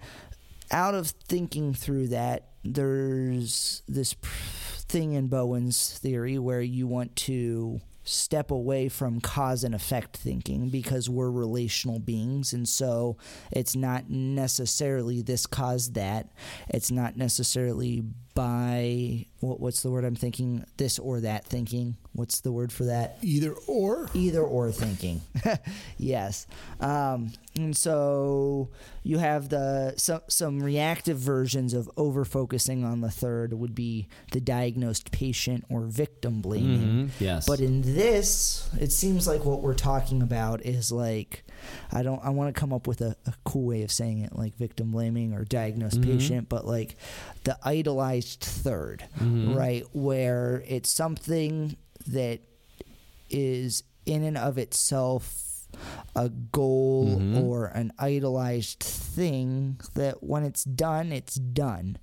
out 0.70 0.94
of 0.94 1.08
thinking 1.08 1.74
through 1.74 2.08
that, 2.08 2.48
there's 2.64 3.82
this 3.88 4.14
thing 4.14 5.14
in 5.14 5.28
Bowen's 5.28 5.98
theory 5.98 6.38
where 6.38 6.60
you 6.60 6.86
want 6.86 7.16
to 7.16 7.80
step 8.02 8.50
away 8.50 8.88
from 8.88 9.20
cause 9.20 9.62
and 9.62 9.74
effect 9.74 10.16
thinking 10.16 10.68
because 10.68 11.08
we're 11.08 11.30
relational 11.30 11.98
beings 11.98 12.52
and 12.52 12.68
so 12.68 13.16
it's 13.52 13.76
not 13.76 14.08
necessarily 14.08 15.22
this 15.22 15.46
caused 15.46 15.94
that 15.94 16.32
it's 16.68 16.90
not 16.90 17.16
necessarily 17.16 18.02
by 18.40 19.26
what, 19.40 19.60
what's 19.60 19.82
the 19.82 19.90
word 19.90 20.02
i'm 20.02 20.14
thinking 20.14 20.64
this 20.78 20.98
or 20.98 21.20
that 21.20 21.44
thinking 21.44 21.94
what's 22.12 22.40
the 22.40 22.50
word 22.50 22.72
for 22.72 22.84
that 22.84 23.18
Either 23.22 23.52
or. 23.66 24.08
either 24.14 24.40
or 24.42 24.72
thinking. 24.72 25.20
yes. 25.98 26.46
Um, 26.80 27.32
and 27.56 27.76
so 27.76 28.68
you 29.02 29.18
have 29.18 29.48
the 29.48 29.94
some 29.96 30.22
some 30.28 30.62
reactive 30.62 31.18
versions 31.18 31.74
of 31.74 31.90
over 31.96 32.24
focusing 32.24 32.84
on 32.84 33.00
the 33.00 33.10
third 33.10 33.54
would 33.54 33.74
be 33.74 34.08
the 34.32 34.40
diagnosed 34.40 35.10
patient 35.12 35.64
or 35.68 35.82
victim 35.82 36.40
blaming. 36.40 37.10
Yes. 37.20 37.46
But 37.46 37.60
in 37.60 37.82
this, 37.82 38.68
it 38.78 38.92
seems 38.92 39.26
like 39.26 39.44
what 39.44 39.62
we're 39.62 39.74
talking 39.74 40.22
about 40.22 40.64
is 40.64 40.90
like 40.90 41.44
I 41.92 42.02
don't 42.02 42.22
I 42.24 42.30
want 42.30 42.54
to 42.54 42.58
come 42.58 42.72
up 42.72 42.86
with 42.86 43.00
a, 43.00 43.16
a 43.26 43.34
cool 43.44 43.66
way 43.66 43.82
of 43.82 43.92
saying 43.92 44.20
it 44.20 44.34
like 44.36 44.56
victim 44.56 44.92
blaming 44.92 45.34
or 45.34 45.44
diagnosed 45.44 46.00
mm-hmm. 46.00 46.12
patient, 46.12 46.48
but 46.48 46.66
like 46.66 46.96
the 47.44 47.58
idolized 47.62 48.42
3rd 48.42 49.00
mm-hmm. 49.18 49.54
right? 49.54 49.84
Where 49.92 50.62
it's 50.66 50.90
something 50.90 51.76
that 52.06 52.40
is 53.28 53.82
in 54.06 54.24
and 54.24 54.36
of 54.36 54.58
itself 54.58 55.50
a 56.16 56.28
goal 56.28 57.18
mm-hmm. 57.18 57.38
or 57.38 57.66
an 57.66 57.92
idolized 57.98 58.80
thing 58.80 59.78
that 59.94 60.22
when 60.22 60.42
it's 60.44 60.64
done, 60.64 61.12
it's 61.12 61.36
done. 61.36 61.96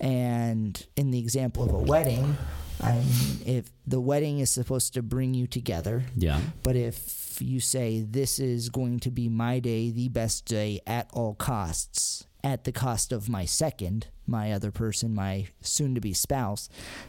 And 0.00 0.86
in 0.96 1.10
the 1.10 1.18
example 1.18 1.64
of 1.64 1.72
a 1.72 1.78
wedding, 1.78 2.36
I 2.82 2.92
mean, 2.94 3.38
if 3.46 3.70
the 3.86 4.00
wedding 4.00 4.38
is 4.38 4.50
supposed 4.50 4.94
to 4.94 5.02
bring 5.02 5.34
you 5.34 5.46
together, 5.46 6.04
yeah. 6.16 6.40
but 6.62 6.76
if 6.76 7.40
you 7.40 7.60
say, 7.60 8.00
This 8.08 8.38
is 8.38 8.68
going 8.68 9.00
to 9.00 9.10
be 9.10 9.28
my 9.28 9.58
day, 9.58 9.90
the 9.90 10.08
best 10.08 10.44
day 10.44 10.80
at 10.86 11.08
all 11.12 11.34
costs, 11.34 12.26
at 12.44 12.64
the 12.64 12.72
cost 12.72 13.12
of 13.12 13.28
my 13.28 13.44
second, 13.44 14.08
my 14.26 14.52
other 14.52 14.70
person, 14.70 15.14
my 15.14 15.48
soon 15.60 15.94
to 15.94 16.00
be 16.00 16.12
spouse, 16.12 16.68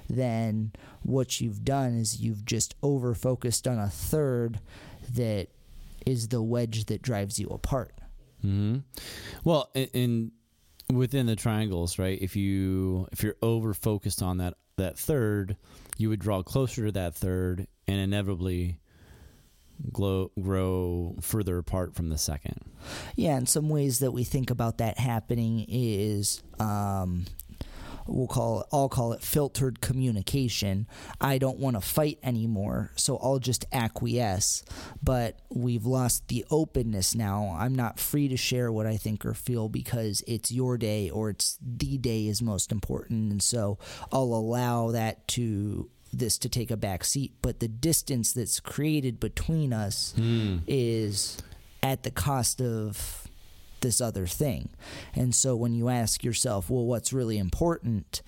then 0.09 0.71
what 1.03 1.39
you've 1.39 1.63
done 1.63 1.93
is 1.93 2.19
you've 2.19 2.45
just 2.45 2.75
over 2.81 3.13
focused 3.13 3.67
on 3.67 3.77
a 3.77 3.89
third 3.89 4.59
that 5.13 5.47
is 6.05 6.29
the 6.29 6.41
wedge 6.41 6.85
that 6.85 7.01
drives 7.01 7.39
you 7.39 7.47
apart. 7.49 7.93
hmm 8.41 8.77
Well, 9.43 9.69
in, 9.73 9.87
in 9.93 10.31
within 10.91 11.25
the 11.25 11.35
triangles, 11.35 11.99
right? 11.99 12.19
If 12.21 12.35
you 12.35 13.07
if 13.11 13.23
you're 13.23 13.37
over 13.41 13.73
focused 13.73 14.21
on 14.21 14.37
that 14.37 14.55
that 14.77 14.97
third, 14.97 15.57
you 15.97 16.09
would 16.09 16.19
draw 16.19 16.41
closer 16.43 16.85
to 16.85 16.91
that 16.93 17.15
third, 17.15 17.67
and 17.87 17.99
inevitably 17.99 18.79
glow, 19.91 20.31
grow 20.41 21.15
further 21.21 21.57
apart 21.57 21.95
from 21.95 22.09
the 22.09 22.17
second. 22.17 22.59
Yeah, 23.15 23.35
and 23.37 23.47
some 23.47 23.69
ways 23.69 23.99
that 23.99 24.11
we 24.11 24.23
think 24.23 24.49
about 24.49 24.77
that 24.79 24.97
happening 24.97 25.65
is 25.67 26.41
um, 26.59 27.25
we'll 28.09 28.27
call 28.27 28.61
it 28.61 28.67
I'll 28.71 28.89
call 28.89 29.13
it 29.13 29.21
filtered 29.21 29.81
communication. 29.81 30.87
I 31.19 31.37
don't 31.37 31.57
want 31.57 31.75
to 31.75 31.81
fight 31.81 32.19
anymore, 32.23 32.91
so 32.95 33.17
I'll 33.17 33.39
just 33.39 33.65
acquiesce. 33.71 34.63
But 35.01 35.39
we've 35.49 35.85
lost 35.85 36.27
the 36.27 36.45
openness 36.51 37.15
now. 37.15 37.55
I'm 37.59 37.75
not 37.75 37.99
free 37.99 38.27
to 38.29 38.37
share 38.37 38.71
what 38.71 38.85
I 38.85 38.97
think 38.97 39.25
or 39.25 39.33
feel 39.33 39.69
because 39.69 40.23
it's 40.27 40.51
your 40.51 40.77
day 40.77 41.09
or 41.09 41.29
it's 41.29 41.57
the 41.61 41.97
day 41.97 42.27
is 42.27 42.41
most 42.41 42.71
important, 42.71 43.31
and 43.31 43.41
so 43.41 43.77
I'll 44.11 44.23
allow 44.23 44.91
that 44.91 45.27
to 45.29 45.89
this 46.11 46.37
to 46.39 46.49
take 46.49 46.71
a 46.71 46.77
back 46.77 47.03
seat. 47.03 47.33
But 47.41 47.59
the 47.59 47.67
distance 47.67 48.33
that's 48.33 48.59
created 48.59 49.19
between 49.19 49.73
us 49.73 50.13
hmm. 50.15 50.57
is 50.67 51.37
at 51.83 52.03
the 52.03 52.11
cost 52.11 52.61
of 52.61 53.28
this 53.81 54.01
other 54.01 54.25
thing. 54.25 54.69
And 55.15 55.33
so 55.33 55.55
when 55.55 55.73
you 55.73 55.89
ask 55.89 56.23
yourself, 56.23 56.69
well, 56.69 56.85
what's 56.85 57.13
really 57.13 57.37
important? 57.37 58.21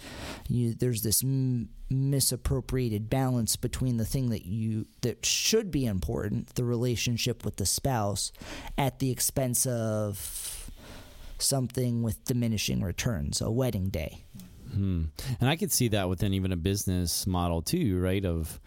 You, 0.47 0.73
there's 0.73 1.03
this 1.03 1.23
m- 1.23 1.69
misappropriated 1.89 3.09
balance 3.09 3.55
between 3.55 3.97
the 3.97 4.05
thing 4.05 4.29
that 4.29 4.45
you 4.45 4.87
that 5.01 5.25
should 5.25 5.71
be 5.71 5.85
important, 5.85 6.55
the 6.55 6.63
relationship 6.63 7.43
with 7.43 7.57
the 7.57 7.65
spouse, 7.65 8.31
at 8.77 8.99
the 8.99 9.11
expense 9.11 9.65
of 9.65 10.71
something 11.37 12.03
with 12.03 12.23
diminishing 12.23 12.81
returns, 12.81 13.41
a 13.41 13.51
wedding 13.51 13.89
day. 13.89 14.23
Hmm. 14.73 15.05
And 15.39 15.49
I 15.49 15.57
could 15.57 15.71
see 15.71 15.89
that 15.89 16.07
within 16.07 16.33
even 16.33 16.53
a 16.53 16.57
business 16.57 17.27
model 17.27 17.61
too, 17.61 17.99
right? 17.99 18.23
Of 18.23 18.59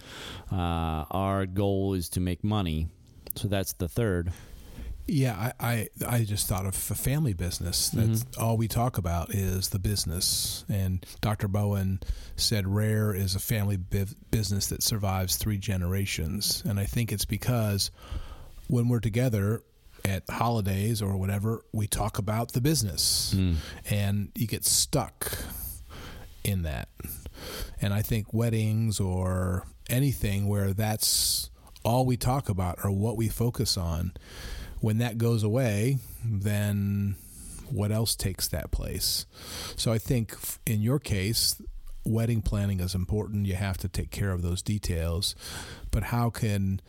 uh, 0.53 1.05
our 1.11 1.47
goal 1.47 1.95
is 1.95 2.11
to 2.11 2.21
make 2.21 2.45
money, 2.45 2.89
so 3.37 3.49
that's 3.49 3.73
the 3.73 3.89
third. 3.89 4.33
Yeah, 5.07 5.53
I, 5.61 5.73
I, 5.73 5.89
I 6.07 6.25
just 6.25 6.49
thought 6.49 6.65
of 6.65 6.75
a 6.91 6.95
family 6.95 7.35
business. 7.35 7.91
That's 7.91 8.25
mm-hmm. 8.25 8.43
all 8.43 8.57
we 8.57 8.69
talk 8.69 8.97
about 8.97 9.35
is 9.35 9.69
the 9.69 9.79
business. 9.79 10.65
And 10.69 11.05
Dr. 11.21 11.47
Bowen 11.47 12.01
said 12.37 12.67
rare 12.67 13.15
is 13.15 13.35
a 13.35 13.39
family 13.39 13.77
business 13.77 14.69
that 14.69 14.83
survives 14.83 15.37
three 15.37 15.59
generations. 15.59 16.63
And 16.67 16.81
I 16.81 16.85
think 16.85 17.13
it's 17.13 17.27
because 17.27 17.91
when 18.69 18.89
we're 18.89 19.01
together 19.01 19.63
at 20.05 20.29
holidays 20.29 21.03
or 21.03 21.17
whatever, 21.17 21.65
we 21.73 21.87
talk 21.87 22.19
about 22.19 22.53
the 22.53 22.61
business, 22.61 23.35
mm. 23.37 23.57
and 23.91 24.31
you 24.35 24.47
get 24.47 24.65
stuck 24.65 25.39
in 26.45 26.63
that. 26.63 26.89
And 27.81 27.93
I 27.93 28.03
think 28.03 28.33
weddings 28.33 29.01
or 29.01 29.67
anything 29.89 30.47
where 30.47 30.73
that's 30.73 31.51
all 31.85 32.07
we 32.07 32.17
talk 32.17 32.49
about 32.49 32.79
or 32.85 32.91
what 32.91 33.17
we 33.17 33.29
focus 33.29 33.77
on, 33.77 34.13
when 34.81 34.99
that 34.99 35.19
goes 35.19 35.43
away, 35.43 35.99
then 36.25 37.17
what 37.71 37.91
else 37.91 38.15
takes 38.15 38.49
that 38.49 38.71
place? 38.71 39.27
So 39.77 39.93
I 39.93 39.99
think 39.99 40.37
in 40.67 40.81
your 40.81 40.99
case, 40.99 41.61
wedding 42.05 42.43
planning 42.43 42.81
is 42.81 42.95
important. 42.95 43.47
You 43.47 43.55
have 43.55 43.79
to 43.79 43.89
take 43.89 44.11
care 44.11 44.31
of 44.31 44.43
those 44.43 44.63
details. 44.63 45.35
But 45.91 46.05
how 46.05 46.31
can 46.31 46.81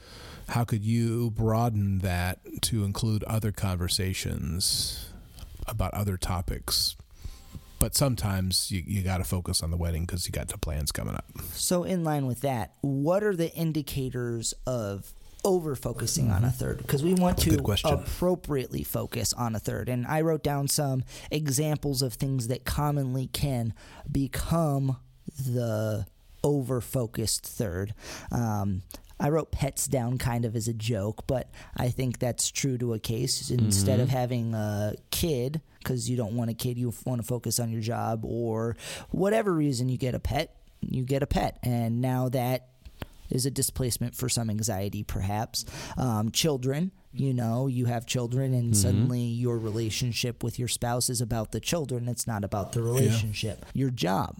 how 0.50 0.64
could 0.64 0.84
you 0.84 1.32
broaden 1.32 2.00
that 2.00 2.40
to 2.64 2.84
include 2.84 3.24
other 3.24 3.52
conversations 3.52 5.10
about 5.68 5.94
other 5.94 6.18
topics? 6.18 6.96
But 7.80 7.96
sometimes 7.96 8.72
you, 8.72 8.84
you 8.86 9.02
got 9.02 9.18
to 9.18 9.24
focus 9.24 9.62
on 9.62 9.70
the 9.70 9.78
wedding 9.78 10.06
because 10.06 10.26
you 10.26 10.32
got 10.32 10.48
the 10.48 10.58
plans 10.58 10.92
coming 10.92 11.14
up. 11.14 11.26
So, 11.54 11.84
in 11.84 12.04
line 12.04 12.26
with 12.26 12.42
that, 12.42 12.74
what 12.82 13.24
are 13.24 13.36
the 13.36 13.54
indicators 13.54 14.54
of 14.66 15.14
over 15.46 15.76
focusing 15.76 16.30
on 16.32 16.44
a 16.44 16.52
third? 16.52 16.80
Because 16.80 17.04
we 17.04 17.14
want 17.14 17.38
Mm-hmm. 17.38 17.52
to 17.52 17.88
appropriately 17.94 18.84
focus 18.84 19.32
on 19.34 19.56
a 19.56 19.60
third. 19.60 19.88
And 19.88 20.06
I 20.08 20.22
wrote 20.22 20.44
down 20.44 20.68
some 20.68 21.04
examples 21.32 22.02
of 22.02 22.14
things 22.16 22.48
that 22.50 22.66
commonly 22.66 23.28
can 23.28 23.74
become 24.12 24.98
the 25.38 26.06
over 26.44 26.82
focused 26.82 27.46
third. 27.46 27.94
Um, 28.32 28.82
I 29.20 29.30
wrote 29.30 29.52
pets 29.52 29.88
down 29.88 30.18
kind 30.18 30.44
of 30.44 30.56
as 30.56 30.68
a 30.68 30.74
joke, 30.74 31.26
but 31.26 31.50
I 31.78 31.90
think 31.90 32.20
that's 32.20 32.52
true 32.52 32.78
to 32.80 32.94
a 32.94 33.00
case. 33.00 33.50
Instead 33.50 34.00
of 34.02 34.10
having 34.10 34.54
a 34.54 34.94
kid, 35.10 35.62
because 35.80 36.10
you 36.10 36.18
don't 36.18 36.36
want 36.36 36.50
a 36.50 36.54
kid, 36.54 36.78
you 36.78 36.94
want 37.06 37.22
to 37.22 37.26
focus 37.28 37.60
on 37.60 37.72
your 37.72 37.82
job, 37.82 38.26
or 38.26 38.76
whatever 39.12 39.54
reason 39.54 39.88
you 39.88 39.98
get 39.98 40.16
a 40.16 40.20
pet, 40.20 40.56
you 40.82 41.04
get 41.04 41.24
a 41.24 41.28
pet. 41.28 41.60
And 41.64 42.02
now 42.02 42.28
that 42.30 42.68
is 43.30 43.46
a 43.46 43.52
displacement 43.52 44.16
for 44.16 44.30
some 44.30 44.50
anxiety, 44.50 45.04
perhaps. 45.04 45.66
Um, 45.98 46.32
children, 46.32 46.92
you 47.14 47.34
know, 47.34 47.68
you 47.68 47.86
have 47.86 48.06
children, 48.06 48.54
and 48.54 48.76
suddenly 48.76 49.22
your 49.22 49.58
relationship 49.58 50.44
with 50.44 50.60
your 50.60 50.68
spouse 50.68 51.10
is 51.10 51.22
about 51.22 51.52
the 51.52 51.60
children. 51.60 52.08
It's 52.08 52.28
not 52.28 52.44
about 52.44 52.74
the 52.74 52.82
relationship. 52.82 53.66
Your 53.74 53.90
job, 53.90 54.38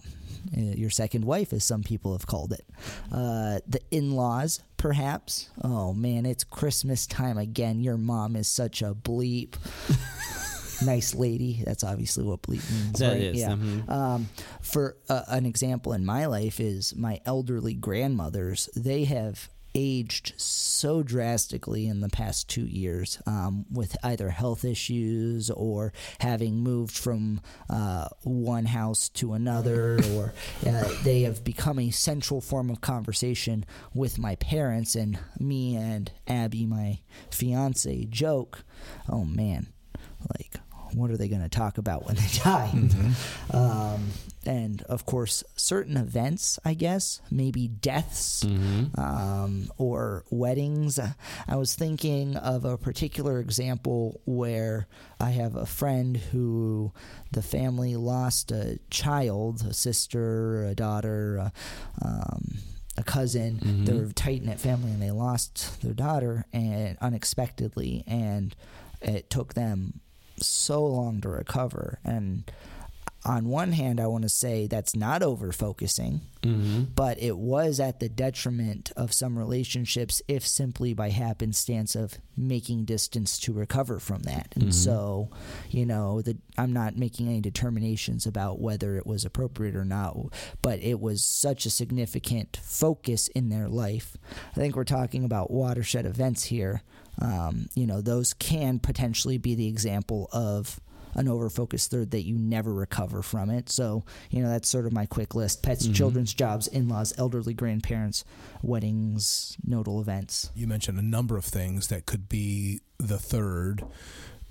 uh, 0.56 0.60
your 0.60 0.90
second 0.90 1.24
wife, 1.24 1.52
as 1.52 1.64
some 1.64 1.82
people 1.82 2.12
have 2.12 2.26
called 2.26 2.52
it. 2.52 2.66
Uh, 3.10 3.60
the 3.66 3.80
in 3.90 4.12
laws, 4.12 4.60
perhaps. 4.76 5.48
Oh 5.62 5.94
man, 5.94 6.26
it's 6.26 6.44
Christmas 6.44 7.06
time 7.06 7.38
again. 7.38 7.80
Your 7.80 7.96
mom 7.96 8.36
is 8.36 8.46
such 8.48 8.82
a 8.82 8.94
bleep. 8.94 9.54
nice 10.84 11.14
lady. 11.14 11.62
That's 11.64 11.84
obviously 11.84 12.24
what 12.24 12.42
bleep 12.42 12.68
means. 12.70 12.98
That 12.98 13.12
right? 13.12 13.20
is, 13.22 13.36
Yeah. 13.38 13.50
mhm. 13.50 13.88
Um, 13.88 14.28
for 14.60 14.96
uh, 15.08 15.22
an 15.28 15.46
example 15.46 15.92
in 15.92 16.04
my 16.04 16.26
life 16.26 16.60
is 16.60 16.94
my 16.96 17.20
elderly 17.24 17.74
grandmothers. 17.74 18.68
They 18.76 19.04
have 19.04 19.48
aged 19.78 20.32
so 20.40 21.02
drastically 21.02 21.86
in 21.86 22.00
the 22.00 22.08
past 22.08 22.48
two 22.48 22.64
years 22.64 23.20
um, 23.26 23.66
with 23.70 23.94
either 24.02 24.30
health 24.30 24.64
issues 24.64 25.50
or 25.50 25.92
having 26.20 26.54
moved 26.60 26.96
from 26.96 27.38
uh, 27.68 28.08
one 28.22 28.64
house 28.64 29.10
to 29.10 29.34
another 29.34 29.98
or 30.14 30.32
uh, 30.66 30.88
they 31.02 31.20
have 31.22 31.44
become 31.44 31.78
a 31.78 31.90
central 31.90 32.40
form 32.40 32.70
of 32.70 32.80
conversation 32.80 33.66
with 33.92 34.18
my 34.18 34.34
parents 34.36 34.94
and 34.94 35.18
me 35.38 35.76
and 35.76 36.10
abby 36.26 36.64
my 36.64 36.98
fiance 37.30 38.06
joke 38.06 38.64
oh 39.10 39.26
man 39.26 39.66
like 40.38 40.54
what 40.94 41.10
are 41.10 41.16
they 41.16 41.28
going 41.28 41.42
to 41.42 41.48
talk 41.48 41.78
about 41.78 42.06
when 42.06 42.14
they 42.16 42.28
die? 42.44 42.70
Um, 43.52 44.10
and 44.44 44.82
of 44.82 45.04
course, 45.06 45.42
certain 45.56 45.96
events, 45.96 46.58
I 46.64 46.74
guess, 46.74 47.20
maybe 47.30 47.66
deaths 47.68 48.44
um, 48.96 49.70
or 49.76 50.24
weddings. 50.30 50.98
I 51.48 51.56
was 51.56 51.74
thinking 51.74 52.36
of 52.36 52.64
a 52.64 52.78
particular 52.78 53.40
example 53.40 54.20
where 54.24 54.86
I 55.18 55.30
have 55.30 55.56
a 55.56 55.66
friend 55.66 56.16
who 56.16 56.92
the 57.32 57.42
family 57.42 57.96
lost 57.96 58.52
a 58.52 58.78
child, 58.90 59.62
a 59.68 59.74
sister, 59.74 60.64
a 60.64 60.74
daughter, 60.74 61.36
a, 61.38 61.52
um, 62.02 62.58
a 62.96 63.02
cousin. 63.02 63.58
They 63.84 63.92
were 63.92 64.04
a 64.04 64.12
tight 64.12 64.42
knit 64.44 64.60
family, 64.60 64.92
and 64.92 65.02
they 65.02 65.10
lost 65.10 65.82
their 65.82 65.92
daughter 65.94 66.46
and 66.52 66.96
unexpectedly, 67.00 68.04
and 68.06 68.54
it 69.02 69.28
took 69.28 69.54
them 69.54 70.00
so 70.42 70.84
long 70.84 71.20
to 71.22 71.28
recover. 71.28 71.98
And 72.04 72.50
on 73.26 73.48
one 73.48 73.72
hand, 73.72 74.00
I 74.00 74.06
want 74.06 74.22
to 74.22 74.28
say 74.28 74.68
that's 74.68 74.94
not 74.94 75.20
over 75.20 75.50
focusing, 75.50 76.20
mm-hmm. 76.42 76.84
but 76.94 77.20
it 77.20 77.36
was 77.36 77.80
at 77.80 77.98
the 77.98 78.08
detriment 78.08 78.92
of 78.96 79.12
some 79.12 79.36
relationships, 79.36 80.22
if 80.28 80.46
simply 80.46 80.94
by 80.94 81.10
happenstance 81.10 81.96
of 81.96 82.18
making 82.36 82.84
distance 82.84 83.38
to 83.40 83.52
recover 83.52 83.98
from 83.98 84.22
that. 84.22 84.52
And 84.54 84.64
mm-hmm. 84.64 84.70
so, 84.70 85.30
you 85.70 85.84
know, 85.84 86.22
the, 86.22 86.36
I'm 86.56 86.72
not 86.72 86.96
making 86.96 87.26
any 87.26 87.40
determinations 87.40 88.26
about 88.26 88.60
whether 88.60 88.96
it 88.96 89.06
was 89.06 89.24
appropriate 89.24 89.74
or 89.74 89.84
not, 89.84 90.16
but 90.62 90.78
it 90.80 91.00
was 91.00 91.24
such 91.24 91.66
a 91.66 91.70
significant 91.70 92.58
focus 92.62 93.26
in 93.28 93.48
their 93.48 93.68
life. 93.68 94.16
I 94.52 94.54
think 94.54 94.76
we're 94.76 94.84
talking 94.84 95.24
about 95.24 95.50
watershed 95.50 96.06
events 96.06 96.44
here. 96.44 96.82
Um, 97.20 97.68
you 97.74 97.86
know, 97.86 98.00
those 98.00 98.34
can 98.34 98.78
potentially 98.78 99.38
be 99.38 99.54
the 99.54 99.66
example 99.68 100.28
of 100.32 100.80
an 101.14 101.26
overfocused 101.28 101.88
third 101.88 102.10
that 102.10 102.24
you 102.26 102.36
never 102.36 102.74
recover 102.74 103.22
from 103.22 103.48
it. 103.48 103.70
So, 103.70 104.04
you 104.30 104.42
know, 104.42 104.50
that's 104.50 104.68
sort 104.68 104.84
of 104.84 104.92
my 104.92 105.06
quick 105.06 105.34
list 105.34 105.62
pets, 105.62 105.88
children's 105.88 106.34
jobs, 106.34 106.66
in 106.66 106.88
laws, 106.90 107.14
elderly 107.16 107.54
grandparents, 107.54 108.22
weddings, 108.62 109.56
nodal 109.66 110.00
events. 110.00 110.50
You 110.54 110.66
mentioned 110.66 110.98
a 110.98 111.02
number 111.02 111.36
of 111.38 111.44
things 111.46 111.88
that 111.88 112.04
could 112.04 112.28
be 112.28 112.80
the 112.98 113.16
third. 113.18 113.84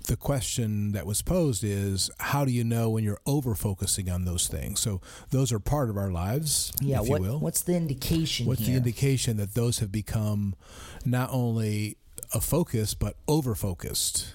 The 0.08 0.16
question 0.16 0.92
that 0.92 1.06
was 1.06 1.22
posed 1.22 1.62
is 1.64 2.10
how 2.18 2.44
do 2.44 2.50
you 2.52 2.64
know 2.64 2.90
when 2.90 3.04
you're 3.04 3.20
over 3.26 3.54
focusing 3.54 4.08
on 4.10 4.24
those 4.24 4.48
things? 4.48 4.80
So 4.80 5.00
those 5.30 5.52
are 5.52 5.58
part 5.60 5.88
of 5.90 5.96
our 5.96 6.10
lives, 6.10 6.72
Yeah, 6.80 7.00
if 7.02 7.08
what, 7.08 7.20
you 7.22 7.28
will. 7.28 7.38
what's 7.40 7.62
the 7.62 7.74
indication 7.76 8.46
What's 8.46 8.60
here? 8.60 8.70
the 8.70 8.76
indication 8.76 9.36
that 9.36 9.54
those 9.54 9.78
have 9.80 9.90
become 9.92 10.54
not 11.04 11.30
only 11.32 11.96
a 12.36 12.40
focus 12.40 12.94
but 12.94 13.16
over 13.26 13.54
focused? 13.54 14.34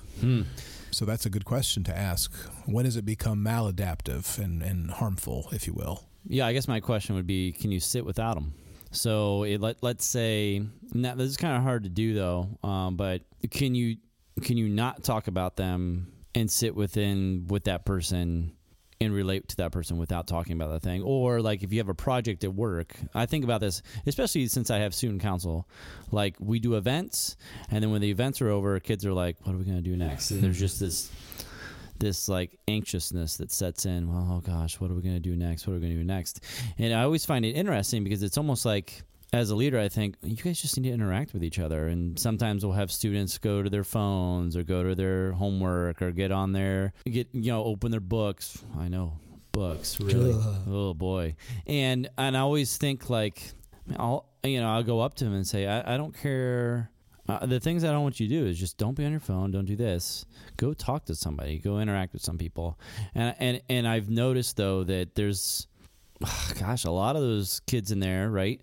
So 0.92 1.06
that's 1.06 1.26
a 1.26 1.30
good 1.30 1.46
question 1.46 1.84
to 1.86 1.98
ask. 1.98 2.34
When 2.66 2.86
does 2.86 2.98
it 2.98 3.06
become 3.06 3.44
maladaptive 3.44 4.38
and, 4.38 4.62
and 4.62 4.92
harmful, 4.92 5.48
if 5.52 5.68
you 5.68 5.74
will? 5.74 6.04
Yeah, 6.28 6.46
I 6.46 6.54
guess 6.54 6.68
my 6.68 6.80
question 6.80 7.16
would 7.16 7.28
be, 7.28 7.52
can 7.54 7.72
you 7.72 7.80
sit 7.80 8.06
without 8.06 8.36
them? 8.36 8.54
So 8.92 9.44
it, 9.44 9.62
let 9.62 9.82
let's 9.82 10.06
say 10.06 10.62
now, 10.94 11.16
this 11.16 11.30
is 11.30 11.38
kind 11.38 11.56
of 11.56 11.64
hard 11.64 11.84
to 11.84 11.90
do 11.90 12.14
though, 12.14 12.50
um, 12.62 12.98
but 12.98 13.22
can 13.50 13.74
you 13.74 13.98
can 14.42 14.58
you 14.58 14.68
not 14.68 15.04
talk 15.04 15.28
about 15.28 15.56
them 15.56 16.12
and 16.36 16.52
sit 16.52 16.76
within 16.76 17.46
with 17.48 17.66
that 17.66 17.86
person 17.86 18.54
and 19.02 19.14
relate 19.14 19.48
to 19.50 19.56
that 19.58 19.72
person 19.72 19.98
without 19.98 20.28
talking 20.28 20.54
about 20.54 20.70
that 20.72 20.82
thing? 20.82 21.02
Or 21.02 21.42
like 21.42 21.64
if 21.64 21.74
you 21.74 21.80
have 21.80 21.90
a 21.90 21.96
project 21.96 22.44
at 22.44 22.54
work, 22.54 22.96
I 23.14 23.26
think 23.26 23.44
about 23.44 23.62
this, 23.62 23.82
especially 24.06 24.48
since 24.48 24.70
I 24.70 24.78
have 24.78 24.94
student 24.94 25.22
council. 25.22 25.68
Like 26.12 26.36
we 26.40 26.60
do 26.60 26.76
events, 26.76 27.36
and 27.70 27.84
then 27.84 27.92
when 27.92 28.02
the 28.02 28.10
events 28.10 28.42
are 28.42 28.50
over, 28.50 28.80
kids 28.80 29.06
are 29.06 29.14
like, 29.14 29.38
"What 29.46 29.56
are 29.56 29.58
we 29.58 29.66
going 29.66 29.78
to 29.78 29.84
do 29.84 29.98
next?" 29.98 30.32
And 30.32 30.42
there's 30.42 30.60
just 30.60 30.80
this 30.80 31.12
this 32.00 32.28
like 32.28 32.58
anxiousness 32.68 33.38
that 33.38 33.52
sets 33.52 33.86
in. 33.86 34.08
Well, 34.10 34.28
oh 34.30 34.40
gosh, 34.40 34.80
what 34.80 34.92
are 34.92 34.94
we 34.94 35.02
going 35.02 35.16
to 35.16 35.20
do 35.22 35.36
next? 35.36 35.68
What 35.68 35.74
are 35.74 35.76
we 35.76 35.82
going 35.82 35.94
to 35.94 36.00
do 36.00 36.04
next? 36.04 36.42
And 36.78 36.94
I 36.94 37.04
always 37.04 37.26
find 37.26 37.46
it 37.46 37.52
interesting 37.52 38.04
because 38.04 38.24
it's 38.24 38.38
almost 38.38 38.66
like 38.66 39.04
as 39.34 39.50
a 39.50 39.56
leader, 39.56 39.80
I 39.80 39.88
think 39.88 40.15
you 40.22 40.36
guys 40.36 40.62
just 40.62 40.78
need 40.78 40.89
to 40.89 40.94
interact 40.94 41.34
with 41.34 41.44
each 41.44 41.58
other. 41.58 41.88
And 41.88 42.20
sometimes 42.20 42.65
we'll 42.65 42.76
have 42.76 42.91
students 42.91 43.38
go 43.38 43.62
to 43.62 43.70
their 43.70 43.84
phones 43.84 44.58
or 44.58 44.63
go 44.63 44.84
to 44.84 44.96
their 44.96 45.32
homework 45.32 46.02
or 46.02 46.12
get 46.12 46.32
on 46.32 46.52
their 46.52 46.94
get 47.06 47.30
you 47.32 47.52
know 47.52 47.63
open 47.63 47.91
their 47.91 48.02
books. 48.02 48.62
I 48.78 48.89
know 48.89 49.13
books 49.52 50.00
really. 50.00 50.34
Ugh. 50.34 50.56
Oh 50.67 50.94
boy, 50.94 51.36
and 51.65 52.10
and 52.17 52.36
I 52.36 52.41
always 52.41 52.78
think 52.78 53.10
like 53.10 53.41
I'll 53.98 54.26
you 54.44 54.60
know 54.60 54.70
I'll 54.70 54.84
go 54.84 55.00
up 55.00 55.15
to 55.15 55.24
them 55.24 55.34
and 55.34 55.48
say 55.48 55.65
I, 55.65 55.96
I 55.96 55.98
don't 55.98 56.17
care. 56.17 56.89
Uh, 57.30 57.46
the 57.46 57.60
things 57.62 57.86
I 57.86 57.91
don't 57.91 58.04
want 58.04 58.20
you 58.20 58.28
to 58.28 58.34
do 58.41 58.46
is 58.46 58.60
just 58.60 58.78
don't 58.78 58.96
be 58.96 59.06
on 59.06 59.12
your 59.12 59.22
phone. 59.22 59.52
Don't 59.52 59.65
do 59.65 59.78
this. 59.78 60.26
Go 60.58 60.74
talk 60.74 61.06
to 61.06 61.15
somebody. 61.15 61.60
Go 61.60 61.80
interact 61.80 62.12
with 62.12 62.22
some 62.22 62.38
people. 62.38 62.78
And 63.15 63.36
and 63.39 63.62
and 63.70 63.88
I've 63.88 64.10
noticed 64.10 64.58
though 64.58 64.84
that 64.84 65.15
there's, 65.15 65.67
gosh, 66.60 66.84
a 66.84 66.91
lot 66.91 67.15
of 67.15 67.22
those 67.22 67.62
kids 67.67 67.91
in 67.91 68.02
there, 68.02 68.30
right? 68.30 68.60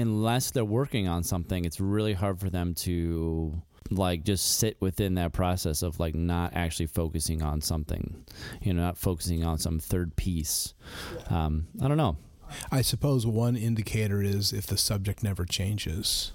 Unless 0.00 0.52
they're 0.52 0.64
working 0.64 1.08
on 1.08 1.22
something, 1.22 1.64
it's 1.64 1.80
really 1.80 2.14
hard 2.14 2.40
for 2.40 2.50
them 2.50 2.74
to 2.76 3.60
like 3.90 4.24
just 4.24 4.58
sit 4.58 4.76
within 4.80 5.14
that 5.14 5.32
process 5.32 5.82
of 5.82 5.98
like 5.98 6.14
not 6.14 6.52
actually 6.54 6.86
focusing 6.86 7.42
on 7.42 7.60
something, 7.60 8.24
you 8.62 8.72
know, 8.72 8.82
not 8.82 8.96
focusing 8.98 9.44
on 9.44 9.58
some 9.58 9.78
third 9.78 10.16
piece. 10.16 10.74
Um, 11.28 11.66
I 11.82 11.88
don't 11.88 11.96
know. 11.96 12.16
I 12.72 12.82
suppose 12.82 13.26
one 13.26 13.56
indicator 13.56 14.22
is 14.22 14.52
if 14.52 14.66
the 14.66 14.76
subject 14.76 15.22
never 15.22 15.44
changes. 15.44 16.32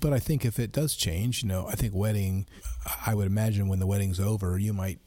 But 0.00 0.12
I 0.12 0.18
think 0.18 0.44
if 0.44 0.58
it 0.58 0.72
does 0.72 0.96
change, 0.96 1.42
you 1.42 1.48
know, 1.48 1.66
I 1.68 1.74
think 1.74 1.94
wedding, 1.94 2.46
I 3.06 3.14
would 3.14 3.26
imagine 3.26 3.68
when 3.68 3.78
the 3.78 3.86
wedding's 3.86 4.18
over, 4.18 4.58
you 4.58 4.72
might 4.72 4.98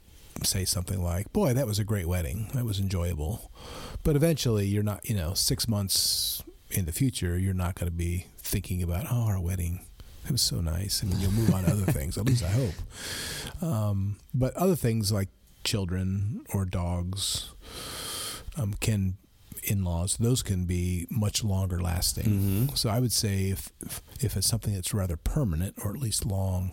say 0.44 0.64
something 0.66 1.02
like, 1.02 1.32
Boy, 1.34 1.54
that 1.54 1.68
was 1.68 1.80
a 1.80 1.84
great 1.84 2.08
wedding. 2.08 2.50
That 2.54 2.66
was 2.66 2.80
enjoyable. 2.80 3.52
But 4.04 4.16
eventually, 4.16 4.66
you're 4.68 4.84
not, 4.84 5.08
you 5.10 5.16
know, 5.16 5.34
six 5.34 5.68
months 5.68 6.44
in 6.76 6.86
the 6.86 6.92
future, 6.92 7.38
you're 7.38 7.54
not 7.54 7.76
going 7.76 7.90
to 7.90 7.96
be 7.96 8.28
thinking 8.38 8.84
about, 8.84 9.06
Oh, 9.12 9.24
our 9.28 9.40
wedding. 9.40 9.86
It 10.26 10.32
was 10.32 10.42
so 10.42 10.60
nice. 10.60 11.04
I 11.04 11.08
And 11.08 11.14
you'll 11.22 11.32
move 11.32 11.54
on 11.54 11.64
to 11.66 11.72
other 11.72 11.92
things, 11.92 12.18
at 12.18 12.26
least 12.26 12.44
I 12.44 12.50
hope. 12.50 12.74
Um, 13.62 14.18
but 14.34 14.54
other 14.56 14.76
things 14.76 15.12
like 15.12 15.30
children 15.64 16.42
or 16.54 16.66
dogs 16.66 17.52
um, 18.58 18.74
can 18.80 19.18
in-laws 19.64 20.18
those 20.18 20.44
can 20.44 20.66
be 20.66 21.08
much 21.10 21.44
longer 21.44 21.82
lasting 21.82 22.26
Mm-hmm. 22.26 22.76
so 22.76 22.88
i 22.88 23.00
would 23.00 23.12
say 23.12 23.50
if 23.50 23.72
if 24.20 24.38
it's 24.38 24.46
something 24.46 24.76
that's 24.76 24.94
rather 24.94 25.18
permanent 25.18 25.74
or 25.84 25.90
at 25.90 26.00
least 26.00 26.24
long 26.24 26.72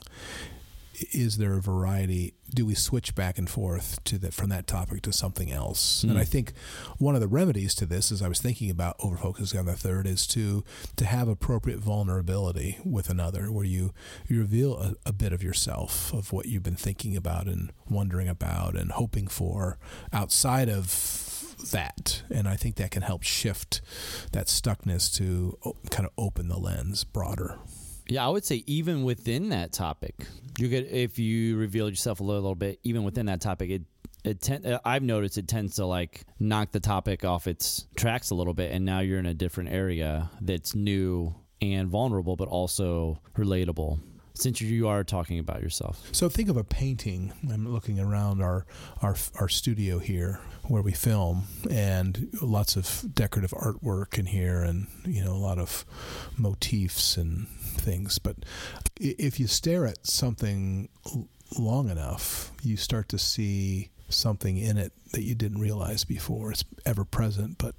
is 1.12 1.38
there 1.38 1.55
a 1.55 1.61
variety? 1.61 2.35
Do 2.55 2.65
we 2.67 2.75
switch 2.75 3.15
back 3.15 3.38
and 3.38 3.49
forth 3.49 4.03
to 4.05 4.19
that 4.19 4.35
from 4.35 4.51
that 4.51 4.67
topic 4.67 5.03
to 5.03 5.12
something 5.12 5.51
else? 5.51 6.03
And 6.03 6.12
Hmm. 6.12 6.19
i 6.19 6.25
think 6.25 6.53
one 6.99 7.15
of 7.15 7.21
the 7.21 7.29
remedies 7.29 7.75
to 7.77 7.87
this 7.87 8.12
as 8.12 8.23
i 8.23 8.29
was 8.29 8.41
thinking 8.41 8.71
about 8.71 8.97
over 9.01 9.17
focusing 9.17 9.59
on 9.61 9.67
the 9.67 9.75
third 9.77 10.07
is 10.07 10.27
to 10.29 10.62
to 10.97 11.05
have 11.05 11.29
appropriate 11.29 11.79
vulnerability 11.81 12.79
with 12.85 13.09
another 13.11 13.51
where 13.51 13.65
you 13.65 13.93
you 14.29 14.38
reveal 14.38 14.77
a, 14.79 14.95
a 15.07 15.12
bit 15.12 15.33
of 15.33 15.43
yourself 15.43 16.12
of 16.12 16.33
what 16.33 16.47
you've 16.47 16.62
been 16.62 16.77
thinking 16.77 17.17
about 17.17 17.47
and 17.47 17.73
wondering 17.88 18.29
about 18.29 18.77
and 18.77 18.93
hoping 18.93 19.27
for 19.29 19.79
outside 20.12 20.69
of 20.69 20.88
that. 21.71 22.23
And 22.31 22.49
i 22.49 22.57
think 22.57 22.77
that 22.77 22.91
can 22.91 23.03
help 23.03 23.23
shift 23.23 23.81
that 24.33 24.47
stuckness 24.49 25.12
to 25.17 25.57
kind 25.91 26.07
of 26.07 26.12
open 26.19 26.49
the 26.49 26.59
lens 26.59 27.05
broader 27.05 27.59
Yeah, 28.12 28.27
I 28.27 28.29
would 28.29 28.44
say 28.44 28.62
even 28.66 29.05
within 29.05 29.48
that 29.48 29.72
topic, 29.72 30.27
you 30.59 30.68
could 30.68 30.87
if 30.87 31.18
you 31.18 31.57
reveal 31.57 31.88
yourself 31.88 32.20
a 32.20 32.22
little, 32.22 32.42
little 32.42 32.55
bit, 32.55 32.79
even 32.83 33.05
within 33.05 33.25
that 33.25 33.40
topic, 33.40 33.70
it 33.70 33.83
it 34.22 34.42
ten, 34.42 34.66
uh, 34.66 34.81
I've 34.85 35.03
noticed 35.03 35.38
it 35.38 35.48
tends 35.48 35.77
to 35.77 35.87
like 35.87 36.25
knock 36.38 36.72
the 36.72 36.81
topic 36.81 37.25
off 37.25 37.46
its 37.46 37.87
tracks 37.96 38.29
a 38.29 38.35
little 38.35 38.53
bit, 38.53 38.70
and 38.70 38.85
now 38.85 39.01
you're 39.01 39.18
in 39.18 39.25
a 39.25 39.33
different 39.33 39.70
area 39.70 40.31
that's 40.42 40.75
new 40.75 41.35
and 41.62 41.88
vulnerable, 41.88 42.37
but 42.37 42.48
also 42.48 43.18
relatable. 43.35 43.98
Since 44.35 44.61
you 44.61 44.88
are 44.88 45.05
talking 45.05 45.38
about 45.38 45.62
yourself, 45.62 46.09
So 46.12 46.29
think 46.29 46.49
of 46.49 46.57
a 46.57 46.64
painting. 46.64 47.33
I'm 47.51 47.68
looking 47.68 48.01
around 48.01 48.42
our 48.42 48.64
our 49.03 49.16
our 49.38 49.49
studio 49.49 49.99
here 49.99 50.40
where 50.68 50.83
we 50.83 50.92
film, 50.92 51.45
and 51.71 52.29
lots 52.40 52.77
of 52.77 53.14
decorative 53.14 53.51
artwork 53.51 54.18
in 54.18 54.27
here, 54.27 54.62
and 54.62 54.87
you 55.05 55.23
know 55.25 55.33
a 55.33 55.35
lot 55.35 55.59
of 55.59 55.85
motifs 56.37 57.16
and 57.16 57.49
things. 57.49 58.18
But 58.18 58.37
if 58.99 59.38
you 59.38 59.47
stare 59.47 59.87
at 59.87 60.07
something 60.07 60.88
long 61.59 61.90
enough, 61.90 62.53
you 62.62 62.77
start 62.77 63.09
to 63.11 63.18
see 63.18 63.90
something 64.09 64.57
in 64.57 64.79
it 64.79 64.92
that 65.12 65.23
you 65.23 65.35
didn't 65.35 65.61
realize 65.61 66.05
before. 66.05 66.53
It's 66.53 66.64
ever 66.87 67.05
present, 67.05 67.59
but 67.59 67.75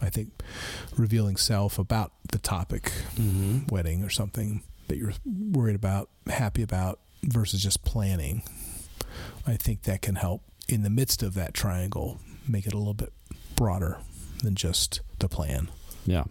I 0.00 0.10
think 0.10 0.30
revealing 0.96 1.36
self 1.36 1.78
about 1.78 2.12
the 2.30 2.38
topic 2.38 2.92
mm-hmm. 3.14 3.66
wedding 3.72 4.02
or 4.02 4.10
something 4.10 4.62
that 4.88 4.96
you're 4.96 5.14
worried 5.24 5.76
about, 5.76 6.08
happy 6.26 6.62
about, 6.62 7.00
versus 7.22 7.62
just 7.62 7.84
planning. 7.84 8.42
I 9.46 9.56
think 9.56 9.82
that 9.82 10.02
can 10.02 10.16
help 10.16 10.42
in 10.68 10.82
the 10.82 10.90
midst 10.90 11.22
of 11.22 11.34
that 11.34 11.54
triangle 11.54 12.20
make 12.48 12.66
it 12.66 12.72
a 12.72 12.78
little 12.78 12.94
bit 12.94 13.12
broader 13.56 13.98
than 14.42 14.54
just 14.54 15.00
the 15.18 15.28
plan. 15.28 15.68
yeah, 16.04 16.24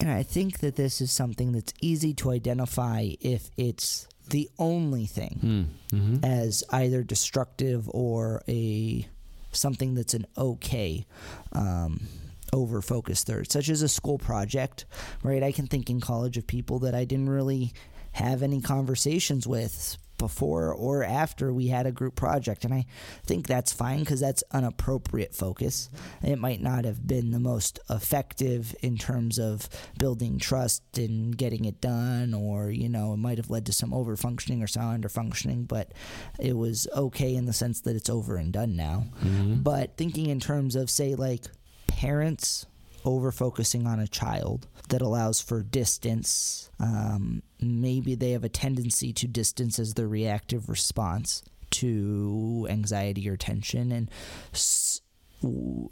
And 0.00 0.10
I 0.10 0.22
think 0.22 0.58
that 0.60 0.76
this 0.76 1.00
is 1.00 1.12
something 1.12 1.52
that's 1.52 1.72
easy 1.80 2.14
to 2.14 2.30
identify 2.30 3.10
if 3.20 3.50
it's 3.56 4.08
the 4.28 4.48
only 4.58 5.06
thing 5.06 5.68
mm-hmm. 5.92 6.24
as 6.24 6.64
either 6.70 7.02
destructive 7.02 7.88
or 7.90 8.42
a 8.48 9.06
something 9.52 9.94
that's 9.94 10.14
an 10.14 10.26
okay 10.38 11.04
um, 11.52 12.00
over 12.52 12.82
focused 12.82 13.26
third, 13.26 13.50
such 13.50 13.68
as 13.68 13.82
a 13.82 13.88
school 13.88 14.18
project, 14.18 14.84
right? 15.22 15.42
I 15.42 15.52
can 15.52 15.66
think 15.66 15.90
in 15.90 16.00
college 16.00 16.36
of 16.36 16.46
people 16.46 16.78
that 16.80 16.94
I 16.94 17.04
didn't 17.04 17.28
really 17.30 17.72
have 18.12 18.42
any 18.42 18.60
conversations 18.60 19.46
with 19.46 19.98
before 20.18 20.72
or 20.72 21.02
after 21.02 21.52
we 21.52 21.66
had 21.66 21.84
a 21.84 21.90
group 21.90 22.14
project. 22.14 22.64
And 22.64 22.72
I 22.72 22.86
think 23.24 23.48
that's 23.48 23.72
fine 23.72 24.00
because 24.00 24.20
that's 24.20 24.44
an 24.52 24.62
appropriate 24.62 25.34
focus. 25.34 25.90
It 26.22 26.38
might 26.38 26.62
not 26.62 26.84
have 26.84 27.04
been 27.04 27.32
the 27.32 27.40
most 27.40 27.80
effective 27.90 28.72
in 28.82 28.98
terms 28.98 29.40
of 29.40 29.68
building 29.98 30.38
trust 30.38 30.84
and 30.96 31.36
getting 31.36 31.64
it 31.64 31.80
done, 31.80 32.34
or, 32.34 32.70
you 32.70 32.88
know, 32.88 33.14
it 33.14 33.16
might 33.16 33.38
have 33.38 33.50
led 33.50 33.66
to 33.66 33.72
some 33.72 33.92
over 33.92 34.16
functioning 34.16 34.62
or 34.62 34.68
some 34.68 34.84
under 34.84 35.08
functioning, 35.08 35.64
but 35.64 35.92
it 36.38 36.56
was 36.56 36.86
okay 36.94 37.34
in 37.34 37.46
the 37.46 37.52
sense 37.52 37.80
that 37.80 37.96
it's 37.96 38.10
over 38.10 38.36
and 38.36 38.52
done 38.52 38.76
now. 38.76 39.06
Mm-hmm. 39.24 39.62
But 39.62 39.96
thinking 39.96 40.26
in 40.26 40.38
terms 40.38 40.76
of, 40.76 40.88
say, 40.88 41.16
like 41.16 41.46
parents 41.88 42.66
over 43.04 43.32
focusing 43.32 43.86
on 43.86 44.00
a 44.00 44.08
child 44.08 44.68
that 44.88 45.02
allows 45.02 45.40
for 45.40 45.62
distance, 45.62 46.70
um, 46.78 47.42
maybe 47.60 48.14
they 48.14 48.32
have 48.32 48.44
a 48.44 48.48
tendency 48.48 49.12
to 49.12 49.26
distance 49.26 49.78
as 49.78 49.94
their 49.94 50.08
reactive 50.08 50.68
response 50.68 51.42
to 51.70 52.66
anxiety 52.70 53.28
or 53.28 53.36
tension. 53.36 53.92
And 53.92 54.10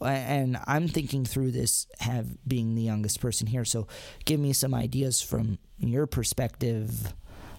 and 0.01 0.59
I'm 0.67 0.87
thinking 0.87 1.25
through 1.25 1.51
this, 1.51 1.87
have 1.99 2.47
being 2.47 2.75
the 2.75 2.83
youngest 2.83 3.21
person 3.21 3.49
here. 3.49 3.65
So, 3.65 3.89
give 4.25 4.39
me 4.39 4.53
some 4.53 4.75
ideas 4.75 5.21
from 5.21 5.59
your 5.79 6.07
perspective, 6.07 7.15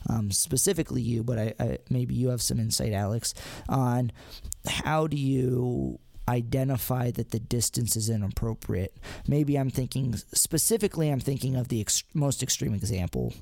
um, 0.08 0.32
specifically 0.32 1.02
you, 1.02 1.24
but 1.24 1.38
I, 1.38 1.54
I 1.60 1.78
maybe 1.90 2.16
you 2.16 2.30
have 2.30 2.42
some 2.42 2.60
insight, 2.60 2.94
Alex, 2.94 3.34
on 3.68 4.12
how 4.66 5.08
do 5.08 5.18
you 5.18 6.00
identify 6.28 7.12
that 7.12 7.32
the 7.32 7.40
distance 7.40 7.96
is 7.96 8.10
inappropriate. 8.10 8.96
Maybe 9.28 9.58
I'm 9.58 9.70
thinking 9.70 10.16
specifically. 10.34 11.10
I'm 11.10 11.20
thinking 11.20 11.56
of 11.56 11.68
the 11.68 11.82
ex- 11.82 12.04
most 12.14 12.44
extreme 12.44 12.74
example. 12.74 13.34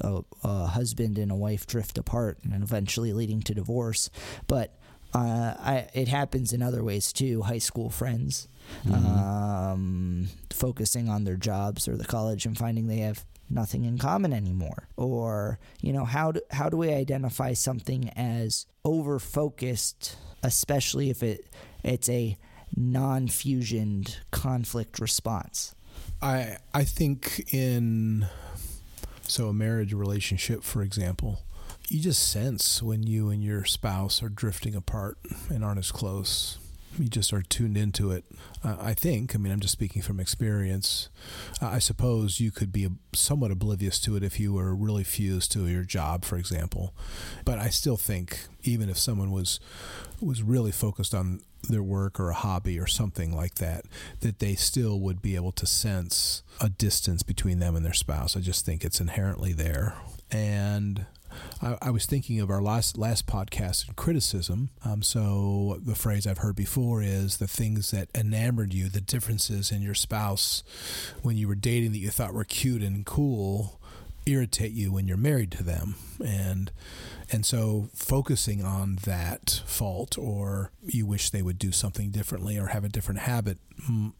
A, 0.00 0.22
a 0.42 0.66
husband 0.66 1.18
and 1.18 1.30
a 1.30 1.36
wife 1.36 1.66
drift 1.66 1.96
apart 1.96 2.38
and 2.42 2.62
eventually 2.62 3.12
leading 3.12 3.42
to 3.42 3.54
divorce. 3.54 4.10
But 4.48 4.74
uh, 5.14 5.54
I, 5.58 5.88
it 5.94 6.08
happens 6.08 6.52
in 6.52 6.62
other 6.62 6.82
ways 6.82 7.12
too. 7.12 7.42
High 7.42 7.58
school 7.58 7.90
friends 7.90 8.48
um, 8.92 10.28
focusing 10.50 11.08
on 11.08 11.24
their 11.24 11.36
jobs 11.36 11.88
or 11.88 11.96
the 11.96 12.04
college 12.04 12.46
and 12.46 12.56
finding 12.56 12.86
they 12.86 12.98
have 12.98 13.24
nothing 13.50 13.84
in 13.84 13.98
common 13.98 14.32
anymore 14.32 14.88
or 14.96 15.58
you 15.82 15.92
know 15.92 16.06
how 16.06 16.32
do, 16.32 16.40
how 16.50 16.70
do 16.70 16.76
we 16.78 16.90
identify 16.90 17.52
something 17.52 18.08
as 18.10 18.66
over 18.82 19.18
focused 19.18 20.16
especially 20.42 21.10
if 21.10 21.22
it 21.22 21.44
it's 21.82 22.08
a 22.08 22.36
non-fusioned 22.74 24.18
conflict 24.30 24.98
response 24.98 25.74
I 26.20 26.56
I 26.72 26.84
think 26.84 27.52
in 27.52 28.26
so 29.26 29.48
a 29.48 29.52
marriage 29.52 29.92
relationship, 29.92 30.62
for 30.62 30.82
example, 30.82 31.42
you 31.88 32.00
just 32.00 32.30
sense 32.30 32.82
when 32.82 33.02
you 33.02 33.28
and 33.28 33.42
your 33.42 33.64
spouse 33.64 34.22
are 34.22 34.28
drifting 34.28 34.74
apart 34.74 35.18
and 35.48 35.64
aren't 35.64 35.78
as 35.78 35.90
close. 35.90 36.58
you 36.98 37.08
just 37.08 37.32
are 37.32 37.42
tuned 37.42 37.76
into 37.76 38.10
it. 38.10 38.24
Uh, 38.62 38.76
I 38.78 38.94
think. 38.94 39.34
I 39.34 39.38
mean, 39.38 39.52
I'm 39.52 39.60
just 39.60 39.72
speaking 39.72 40.02
from 40.02 40.20
experience. 40.20 41.08
Uh, 41.60 41.68
I 41.68 41.78
suppose 41.78 42.38
you 42.38 42.50
could 42.50 42.72
be 42.72 42.88
somewhat 43.14 43.50
oblivious 43.50 43.98
to 44.00 44.14
it 44.16 44.22
if 44.22 44.38
you 44.38 44.52
were 44.52 44.74
really 44.74 45.04
fused 45.04 45.50
to 45.52 45.66
your 45.66 45.84
job, 45.84 46.24
for 46.24 46.36
example. 46.36 46.94
But 47.44 47.58
I 47.58 47.68
still 47.68 47.96
think, 47.96 48.46
even 48.62 48.90
if 48.90 48.98
someone 48.98 49.30
was 49.32 49.58
was 50.20 50.42
really 50.42 50.72
focused 50.72 51.14
on 51.14 51.40
their 51.68 51.82
work 51.82 52.18
or 52.18 52.30
a 52.30 52.34
hobby 52.34 52.78
or 52.78 52.86
something 52.86 53.34
like 53.34 53.56
that, 53.56 53.84
that 54.20 54.38
they 54.38 54.54
still 54.54 55.00
would 55.00 55.22
be 55.22 55.36
able 55.36 55.52
to 55.52 55.66
sense 55.66 56.42
a 56.60 56.68
distance 56.68 57.22
between 57.22 57.58
them 57.58 57.76
and 57.76 57.84
their 57.84 57.92
spouse. 57.92 58.36
I 58.36 58.40
just 58.40 58.64
think 58.64 58.84
it's 58.84 59.00
inherently 59.00 59.52
there. 59.52 59.94
And 60.30 61.06
I, 61.60 61.76
I 61.82 61.90
was 61.90 62.06
thinking 62.06 62.40
of 62.40 62.50
our 62.50 62.60
last 62.60 62.98
last 62.98 63.26
podcast 63.26 63.88
in 63.88 63.94
criticism. 63.94 64.70
Um, 64.84 65.02
so 65.02 65.80
the 65.84 65.94
phrase 65.94 66.26
I've 66.26 66.38
heard 66.38 66.56
before 66.56 67.02
is 67.02 67.38
the 67.38 67.46
things 67.46 67.90
that 67.90 68.08
enamored 68.14 68.74
you, 68.74 68.88
the 68.88 69.00
differences 69.00 69.70
in 69.70 69.82
your 69.82 69.94
spouse 69.94 70.62
when 71.22 71.36
you 71.36 71.48
were 71.48 71.54
dating 71.54 71.92
that 71.92 71.98
you 71.98 72.10
thought 72.10 72.34
were 72.34 72.44
cute 72.44 72.82
and 72.82 73.06
cool, 73.06 73.80
irritate 74.26 74.72
you 74.72 74.92
when 74.92 75.06
you're 75.06 75.16
married 75.16 75.50
to 75.52 75.62
them, 75.62 75.96
and 76.24 76.70
and 77.32 77.46
so 77.46 77.88
focusing 77.94 78.62
on 78.62 78.98
that 79.04 79.62
fault 79.64 80.18
or 80.18 80.70
you 80.84 81.06
wish 81.06 81.30
they 81.30 81.42
would 81.42 81.58
do 81.58 81.72
something 81.72 82.10
differently 82.10 82.58
or 82.58 82.66
have 82.66 82.84
a 82.84 82.88
different 82.88 83.20
habit 83.20 83.58
mm, 83.90 84.12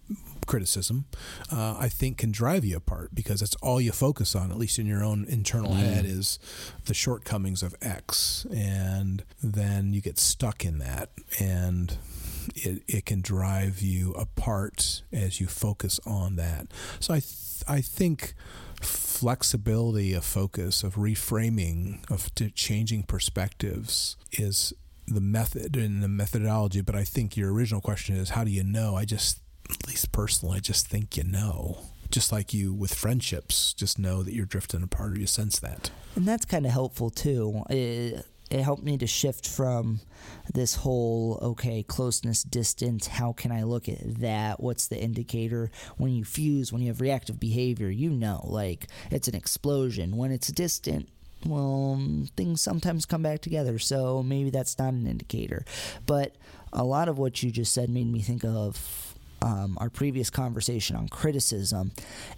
criticism, 0.47 1.05
uh, 1.51 1.77
I 1.79 1.89
think 1.89 2.19
can 2.19 2.33
drive 2.33 2.65
you 2.65 2.77
apart 2.77 3.11
because 3.15 3.41
that's 3.41 3.55
all 3.57 3.81
you 3.81 3.93
focus 3.93 4.35
on, 4.35 4.51
at 4.51 4.57
least 4.57 4.79
in 4.79 4.87
your 4.87 5.05
own 5.05 5.27
internal 5.29 5.73
mm. 5.73 5.79
head, 5.79 6.05
is 6.07 6.39
the 6.87 6.95
shortcomings 6.95 7.63
of 7.63 7.75
X. 7.83 8.47
And 8.53 9.25
then 9.43 9.93
you 9.93 10.01
get 10.01 10.19
stuck 10.19 10.65
in 10.65 10.79
that. 10.79 11.11
And 11.39 11.97
it, 12.55 12.83
it 12.89 13.07
can 13.07 13.21
drive 13.21 13.81
you 13.81 14.13
apart 14.13 15.03
as 15.13 15.41
you 15.41 15.47
focus 15.47 16.01
on 16.07 16.37
that. 16.37 16.67
So 16.99 17.15
I, 17.15 17.21
th- 17.21 17.63
I 17.69 17.81
think 17.81 18.35
flexibility 19.23 20.15
of 20.15 20.25
focus, 20.25 20.83
of 20.83 20.97
reframing, 20.97 22.11
of 22.11 22.35
changing 22.57 23.05
perspectives 23.05 24.17
is 24.33 24.73
the 25.07 25.21
method 25.21 25.77
and 25.77 26.03
the 26.03 26.09
methodology. 26.09 26.81
But 26.81 26.97
I 26.97 27.05
think 27.05 27.37
your 27.37 27.53
original 27.53 27.81
question 27.81 28.17
is 28.17 28.31
how 28.31 28.43
do 28.43 28.51
you 28.51 28.65
know? 28.65 28.97
I 28.97 29.05
just, 29.05 29.39
at 29.71 29.87
least 29.87 30.11
personally, 30.11 30.57
I 30.57 30.59
just 30.59 30.89
think 30.89 31.17
you 31.17 31.23
know. 31.23 31.79
Just 32.11 32.33
like 32.33 32.53
you 32.53 32.75
with 32.75 32.93
friendships, 32.93 33.73
just 33.73 33.97
know 33.97 34.25
that 34.25 34.35
you're 34.35 34.45
drifting 34.45 34.83
apart 34.83 35.13
or 35.13 35.21
you 35.21 35.29
sense 35.29 35.61
that. 35.61 35.93
And 36.17 36.27
that's 36.27 36.45
kind 36.45 36.67
of 36.67 36.73
helpful 36.73 37.09
too. 37.09 37.63
It, 37.71 38.27
it 38.53 38.61
helped 38.61 38.83
me 38.83 38.99
to 38.99 39.07
shift 39.07 39.49
from 39.49 40.01
this 40.53 40.75
whole 40.75 41.39
okay 41.41 41.83
closeness 41.83 42.43
distance 42.43 43.07
how 43.07 43.33
can 43.33 43.51
i 43.51 43.63
look 43.63 43.89
at 43.89 44.21
that? 44.21 44.61
What's 44.61 44.89
the 44.89 45.01
indicator? 45.01 45.71
When 45.97 46.13
you 46.13 46.25
fuse 46.25 46.73
when 46.73 46.83
you 46.83 46.89
have 46.89 47.01
reactive 47.01 47.41
behavior 47.41 47.89
you 47.89 48.11
know 48.11 48.45
like 48.45 48.89
it's 49.11 49.29
an 49.29 49.35
explosion. 49.35 50.17
When 50.17 50.31
it's 50.31 50.49
distant 50.49 51.09
well 51.47 52.01
things 52.37 52.61
sometimes 52.61 53.05
come 53.05 53.23
back 53.23 53.41
together 53.41 53.77
so 53.79 54.23
maybe 54.23 54.51
that's 54.51 54.79
not 54.79 54.93
an 54.93 55.07
indicator. 55.07 55.65
But 56.07 56.37
a 56.73 56.85
lot 56.85 57.09
of 57.09 57.19
what 57.19 57.43
you 57.43 57.51
just 57.51 57.73
said 57.73 57.89
made 57.89 58.07
me 58.07 58.21
think 58.21 58.45
of 58.45 59.15
um, 59.41 59.77
our 59.81 59.91
previous 59.91 60.31
conversation 60.31 60.95
on 60.95 61.09
criticism. 61.09 61.93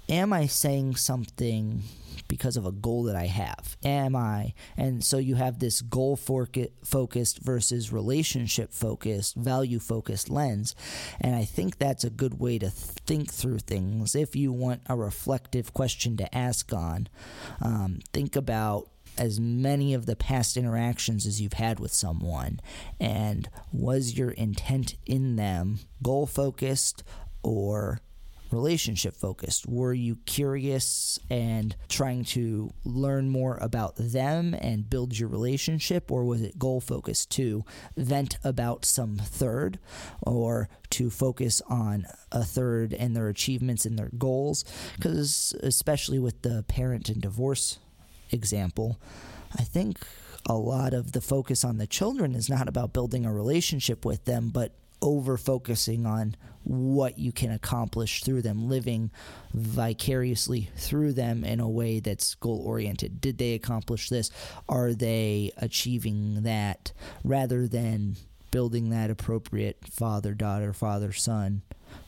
Am 0.08 0.32
i 0.32 0.46
saying 0.46 0.96
something 0.96 1.82
because 2.28 2.56
of 2.56 2.66
a 2.66 2.72
goal 2.72 3.04
that 3.04 3.16
I 3.16 3.26
have. 3.26 3.76
Am 3.84 4.16
I? 4.16 4.54
And 4.76 5.04
so 5.04 5.18
you 5.18 5.34
have 5.36 5.58
this 5.58 5.80
goal 5.80 6.16
focused 6.16 7.38
versus 7.38 7.92
relationship 7.92 8.72
focused, 8.72 9.36
value 9.36 9.78
focused 9.78 10.30
lens. 10.30 10.74
And 11.20 11.34
I 11.34 11.44
think 11.44 11.78
that's 11.78 12.04
a 12.04 12.10
good 12.10 12.40
way 12.40 12.58
to 12.58 12.70
think 12.70 13.32
through 13.32 13.60
things. 13.60 14.14
If 14.14 14.34
you 14.36 14.52
want 14.52 14.82
a 14.86 14.96
reflective 14.96 15.74
question 15.74 16.16
to 16.18 16.34
ask 16.34 16.72
on, 16.72 17.08
um, 17.60 18.00
think 18.12 18.36
about 18.36 18.88
as 19.16 19.38
many 19.38 19.94
of 19.94 20.06
the 20.06 20.16
past 20.16 20.56
interactions 20.56 21.26
as 21.26 21.40
you've 21.40 21.52
had 21.54 21.78
with 21.78 21.92
someone 21.92 22.60
and 22.98 23.48
was 23.72 24.18
your 24.18 24.30
intent 24.30 24.96
in 25.06 25.36
them 25.36 25.78
goal 26.02 26.26
focused 26.26 27.04
or 27.42 28.00
relationship 28.54 29.16
focused? 29.16 29.66
Were 29.66 29.92
you 29.92 30.16
curious 30.26 31.18
and 31.28 31.76
trying 31.88 32.24
to 32.24 32.72
learn 32.84 33.28
more 33.28 33.58
about 33.60 33.96
them 33.96 34.54
and 34.54 34.88
build 34.88 35.18
your 35.18 35.28
relationship, 35.28 36.10
or 36.10 36.24
was 36.24 36.42
it 36.42 36.58
goal 36.58 36.80
focused 36.80 37.30
to 37.32 37.64
vent 37.96 38.36
about 38.44 38.84
some 38.84 39.16
third 39.16 39.78
or 40.22 40.68
to 40.90 41.10
focus 41.10 41.60
on 41.68 42.06
a 42.32 42.44
third 42.44 42.94
and 42.94 43.16
their 43.16 43.28
achievements 43.28 43.84
and 43.84 43.98
their 43.98 44.10
goals? 44.16 44.64
Because, 44.96 45.54
especially 45.62 46.18
with 46.18 46.42
the 46.42 46.64
parent 46.68 47.08
and 47.08 47.20
divorce 47.20 47.78
example, 48.30 49.00
I 49.58 49.62
think 49.62 49.98
a 50.46 50.54
lot 50.54 50.92
of 50.92 51.12
the 51.12 51.20
focus 51.20 51.64
on 51.64 51.78
the 51.78 51.86
children 51.86 52.34
is 52.34 52.50
not 52.50 52.68
about 52.68 52.92
building 52.92 53.24
a 53.24 53.32
relationship 53.32 54.04
with 54.04 54.24
them, 54.24 54.50
but 54.50 54.72
over 55.00 55.36
focusing 55.36 56.06
on 56.06 56.36
what 56.64 57.18
you 57.18 57.30
can 57.32 57.50
accomplish 57.50 58.22
through 58.22 58.42
them, 58.42 58.68
living 58.68 59.10
vicariously 59.52 60.70
through 60.76 61.12
them 61.12 61.44
in 61.44 61.60
a 61.60 61.68
way 61.68 62.00
that's 62.00 62.34
goal 62.34 62.62
oriented. 62.64 63.20
Did 63.20 63.38
they 63.38 63.54
accomplish 63.54 64.08
this? 64.08 64.30
Are 64.68 64.92
they 64.92 65.52
achieving 65.56 66.42
that 66.42 66.92
rather 67.22 67.68
than 67.68 68.16
building 68.50 68.90
that 68.90 69.10
appropriate 69.10 69.78
father 69.88 70.32
daughter, 70.32 70.72
father 70.72 71.12
son, 71.12 71.62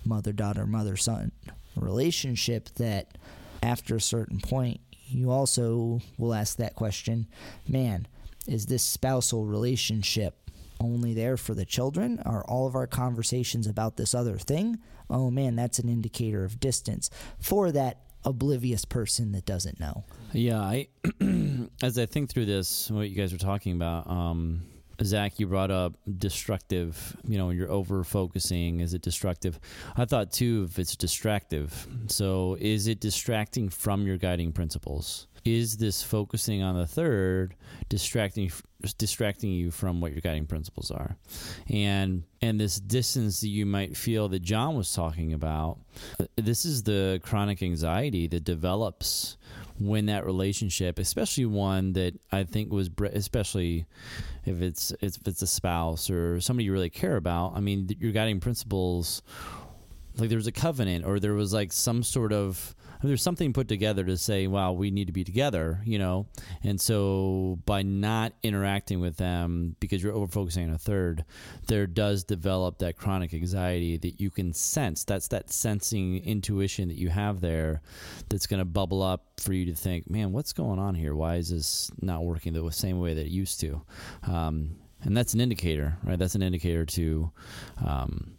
mother 0.05 0.33
daughter, 0.33 0.67
mother 0.67 0.97
son 0.97 1.33
relationship 1.77 2.71
that 2.77 3.19
after 3.63 3.97
a 3.97 4.01
certain 4.01 4.41
point 4.41 4.81
you 5.09 5.31
also 5.31 6.01
will 6.19 6.35
ask 6.35 6.57
that 6.57 6.75
question 6.75 7.27
man, 7.69 8.07
is 8.47 8.67
this 8.67 8.83
spousal 8.83 9.45
relationship 9.45 10.46
only 10.81 11.15
there 11.15 11.37
for 11.37 11.55
the 11.55 11.65
children? 11.65 12.21
Are 12.25 12.45
all 12.45 12.67
of 12.67 12.75
our 12.75 12.87
conversations 12.87 13.67
about 13.67 13.97
this 13.97 14.15
other 14.15 14.39
thing? 14.39 14.79
Oh 15.09 15.31
man, 15.31 15.57
that's 15.57 15.79
an 15.79 15.89
indicator 15.89 16.45
of 16.45 16.61
distance 16.61 17.11
for 17.39 17.73
that 17.73 18.01
oblivious 18.25 18.85
person 18.85 19.33
that 19.33 19.47
doesn't 19.47 19.79
know. 19.79 20.05
Yeah, 20.33 20.61
I 20.61 20.89
as 21.83 21.99
I 21.99 22.07
think 22.07 22.31
through 22.31 22.47
this, 22.47 22.91
what 22.91 23.09
you 23.09 23.17
guys 23.17 23.33
are 23.33 23.39
talking 23.39 23.73
about, 23.73 24.09
um, 24.11 24.63
Zach, 25.03 25.39
you 25.39 25.47
brought 25.47 25.71
up 25.71 25.95
destructive. 26.19 27.17
You 27.27 27.39
know, 27.39 27.51
you're 27.51 27.71
over 27.71 28.03
focusing, 28.05 28.81
is 28.81 28.95
it 28.95 29.03
destructive? 29.03 29.59
I 29.97 30.05
thought 30.05 30.33
too, 30.33 30.67
if 30.69 30.79
it's 30.79 30.97
distractive. 30.97 31.87
So, 32.09 32.57
is 32.61 32.87
it 32.87 33.01
distracting 33.01 33.69
from 33.69 34.07
your 34.07 34.17
guiding 34.17 34.53
principles? 34.53 35.27
Is 35.45 35.77
this 35.77 36.03
focusing 36.03 36.63
on 36.63 36.77
the 36.77 36.87
third 36.87 37.55
distracting 37.89 38.51
distracting 38.99 39.51
you 39.51 39.71
from 39.71 40.01
what 40.01 40.13
your 40.13 40.21
guiding 40.21 40.47
principles 40.47 40.91
are 40.91 41.17
and 41.71 42.25
and 42.43 42.61
this 42.61 42.79
distance 42.79 43.41
that 43.41 43.49
you 43.49 43.65
might 43.65 43.97
feel 43.97 44.29
that 44.29 44.43
john 44.43 44.77
was 44.77 44.93
talking 44.93 45.33
about 45.33 45.79
uh, 46.21 46.25
this 46.37 46.65
is 46.65 46.83
the 46.83 47.19
chronic 47.23 47.63
anxiety 47.63 48.27
that 48.27 48.45
develops 48.45 49.39
when 49.79 50.07
that 50.07 50.25
relationship 50.25 50.99
especially 50.99 51.47
one 51.47 51.93
that 51.93 52.15
i 52.33 52.45
think 52.45 52.73
was 52.73 52.91
especially 53.13 53.87
if 54.45 54.61
it's 54.63 54.93
if 55.01 55.19
it's 55.27 55.43
a 55.43 55.47
spouse 55.47 56.09
or 56.09 56.41
somebody 56.41 56.65
you 56.65 56.73
really 56.73 56.91
care 56.91 57.17
about 57.17 57.53
i 57.55 57.61
mean 57.61 57.89
your 57.99 58.13
guiding 58.13 58.41
principles 58.41 59.23
like 60.19 60.29
there 60.29 60.39
was 60.39 60.47
a 60.47 60.53
covenant 60.53 61.05
or 61.05 61.19
there 61.19 61.35
was 61.35 61.53
like 61.53 61.73
some 61.73 62.03
sort 62.03 62.33
of 62.33 62.76
there's 63.03 63.23
something 63.23 63.53
put 63.53 63.69
together 63.69 64.05
to 64.05 64.17
say, 64.17 64.47
wow, 64.47 64.73
we 64.73 64.91
need 64.91 65.07
to 65.07 65.13
be 65.13 65.25
together, 65.25 65.81
you 65.85 65.99
know? 65.99 66.27
And 66.63 66.81
so 66.81 67.59
by 67.67 67.83
not 67.83 68.33
interacting 68.43 69.01
with 69.01 69.17
them 69.17 69.77
because 69.81 70.03
you're 70.03 70.15
over 70.15 70.31
focusing 70.31 70.69
on 70.69 70.75
a 70.75 70.79
third, 70.79 71.25
there 71.67 71.87
does 71.87 72.25
develop 72.25 72.79
that 72.79 72.97
chronic 72.97 73.35
anxiety 73.35 73.97
that 73.99 74.21
you 74.21 74.31
can 74.31 74.53
sense. 74.53 75.05
That's 75.05 75.29
that 75.29 75.51
sensing 75.51 76.25
intuition 76.25 76.89
that 76.89 76.97
you 76.97 77.11
have 77.11 77.41
there 77.41 77.83
that's 78.29 78.47
going 78.47 78.59
to 78.59 78.65
bubble 78.65 79.03
up 79.03 79.25
for 79.39 79.53
you 79.53 79.67
to 79.67 79.75
think, 79.75 80.09
man, 80.11 80.33
what's 80.33 80.53
going 80.53 80.79
on 80.79 80.95
here? 80.95 81.15
Why 81.15 81.37
is 81.37 81.51
this 81.51 81.91
not 82.01 82.25
working 82.25 82.53
the 82.53 82.71
same 82.71 83.01
way 83.01 83.15
that 83.15 83.27
it 83.27 83.31
used 83.31 83.61
to? 83.61 83.83
Um, 84.27 84.77
and 85.03 85.17
that's 85.17 85.35
an 85.35 85.41
indicator, 85.41 85.99
right? 86.03 86.19
That's 86.19 86.35
an 86.35 86.43
indicator 86.43 86.85
to, 86.87 87.31
um, 87.85 88.36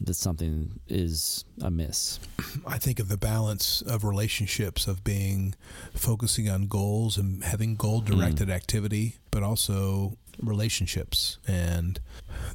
that 0.00 0.14
something 0.14 0.80
is 0.88 1.44
amiss. 1.60 2.20
I 2.66 2.78
think 2.78 2.98
of 3.00 3.08
the 3.08 3.16
balance 3.16 3.82
of 3.82 4.04
relationships 4.04 4.86
of 4.86 5.04
being 5.04 5.54
focusing 5.94 6.48
on 6.48 6.66
goals 6.66 7.16
and 7.16 7.42
having 7.44 7.76
goal 7.76 8.00
directed 8.00 8.48
mm. 8.48 8.52
activity, 8.52 9.16
but 9.30 9.42
also 9.42 10.16
relationships 10.40 11.38
and 11.48 12.00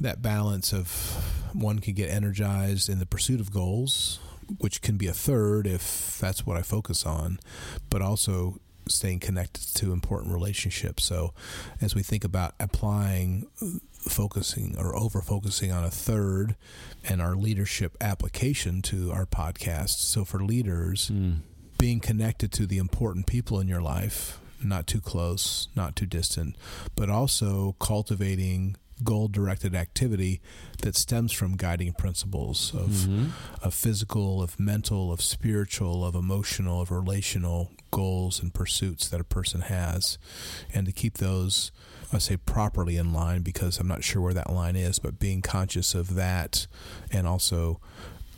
that 0.00 0.22
balance 0.22 0.72
of 0.72 0.88
one 1.52 1.80
can 1.80 1.92
get 1.92 2.08
energized 2.10 2.88
in 2.88 2.98
the 2.98 3.04
pursuit 3.04 3.40
of 3.40 3.52
goals 3.52 4.20
which 4.58 4.80
can 4.80 4.96
be 4.96 5.06
a 5.06 5.12
third 5.12 5.66
if 5.66 6.18
that's 6.18 6.46
what 6.46 6.56
I 6.56 6.62
focus 6.62 7.04
on 7.04 7.38
but 7.90 8.00
also 8.00 8.58
staying 8.88 9.20
connected 9.20 9.74
to 9.74 9.92
important 9.92 10.32
relationships. 10.32 11.04
So, 11.04 11.32
as 11.80 11.94
we 11.94 12.02
think 12.02 12.24
about 12.24 12.54
applying, 12.60 13.46
focusing 14.08 14.76
or 14.78 14.94
over 14.96 15.20
focusing 15.20 15.70
on 15.72 15.84
a 15.84 15.90
third 15.90 16.56
and 17.08 17.20
our 17.20 17.34
leadership 17.36 17.96
application 18.00 18.82
to 18.82 19.10
our 19.12 19.26
podcast. 19.26 19.98
So, 20.00 20.24
for 20.24 20.42
leaders, 20.44 21.10
Mm. 21.12 21.38
being 21.78 22.00
connected 22.00 22.52
to 22.52 22.66
the 22.66 22.78
important 22.78 23.26
people 23.26 23.60
in 23.60 23.68
your 23.68 23.82
life, 23.82 24.38
not 24.62 24.86
too 24.86 25.00
close, 25.00 25.68
not 25.76 25.96
too 25.96 26.06
distant, 26.06 26.56
but 26.94 27.10
also 27.10 27.76
cultivating 27.80 28.76
goal 29.02 29.26
directed 29.26 29.74
activity 29.74 30.40
that 30.82 30.96
stems 30.96 31.32
from 31.32 31.56
guiding 31.56 31.92
principles 31.92 32.72
of, 32.74 32.90
Mhm. 32.90 33.30
of 33.60 33.74
physical, 33.74 34.40
of 34.40 34.58
mental, 34.60 35.12
of 35.12 35.20
spiritual, 35.20 36.04
of 36.04 36.14
emotional, 36.14 36.80
of 36.80 36.90
relational 36.92 37.72
goals 37.90 38.40
and 38.40 38.54
pursuits 38.54 39.08
that 39.08 39.20
a 39.20 39.24
person 39.24 39.62
has. 39.62 40.16
And 40.72 40.86
to 40.86 40.92
keep 40.92 41.18
those, 41.18 41.72
I 42.14 42.18
say 42.18 42.36
properly 42.36 42.96
in 42.96 43.12
line 43.12 43.42
because 43.42 43.78
I'm 43.78 43.88
not 43.88 44.04
sure 44.04 44.22
where 44.22 44.34
that 44.34 44.52
line 44.52 44.76
is, 44.76 44.98
but 44.98 45.18
being 45.18 45.42
conscious 45.42 45.94
of 45.94 46.14
that 46.14 46.66
and 47.10 47.26
also 47.26 47.80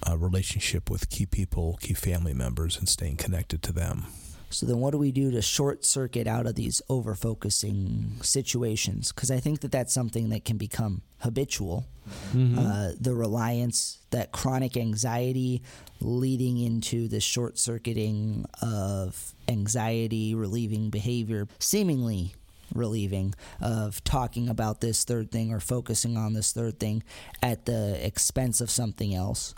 a 0.03 0.17
relationship 0.17 0.91
with 0.91 1.11
key 1.11 1.27
people, 1.27 1.79
key 1.81 1.95
family 1.95 2.35
members, 2.35 2.79
and 2.79 2.89
staying 2.89 3.17
connected 3.17 3.62
to 3.65 3.73
them. 3.73 4.07
So 4.49 4.65
then, 4.65 4.79
what 4.79 4.93
do 4.93 4.99
we 4.99 5.11
do 5.11 5.31
to 5.33 5.43
short 5.43 5.85
circuit 5.85 6.27
out 6.27 6.47
of 6.47 6.55
these 6.55 6.81
over 6.89 7.15
focusing 7.15 8.12
situations? 8.23 9.11
Because 9.12 9.31
I 9.31 9.41
think 9.41 9.61
that 9.61 9.73
that's 9.73 9.93
something 9.93 10.29
that 10.31 10.45
can 10.45 10.57
become 10.57 11.03
habitual. 11.19 11.85
Mhm. 12.33 12.57
Uh, 12.57 12.95
the 13.01 13.15
reliance, 13.15 13.99
that 14.11 14.31
chronic 14.31 14.77
anxiety 14.77 15.62
leading 16.01 16.59
into 16.59 17.09
the 17.09 17.19
short 17.21 17.59
circuiting 17.59 18.47
of 18.62 19.35
anxiety 19.49 20.35
relieving 20.35 20.91
behavior, 20.91 21.49
seemingly 21.59 22.35
relieving 22.75 23.35
of 23.61 24.03
talking 24.05 24.49
about 24.49 24.81
this 24.81 25.05
third 25.05 25.31
thing 25.31 25.53
or 25.53 25.61
focusing 25.61 26.17
on 26.17 26.33
this 26.33 26.53
third 26.53 26.79
thing 26.79 27.03
at 27.43 27.67
the 27.67 28.05
expense 28.05 28.61
of 28.61 28.71
something 28.71 29.15
else. 29.15 29.55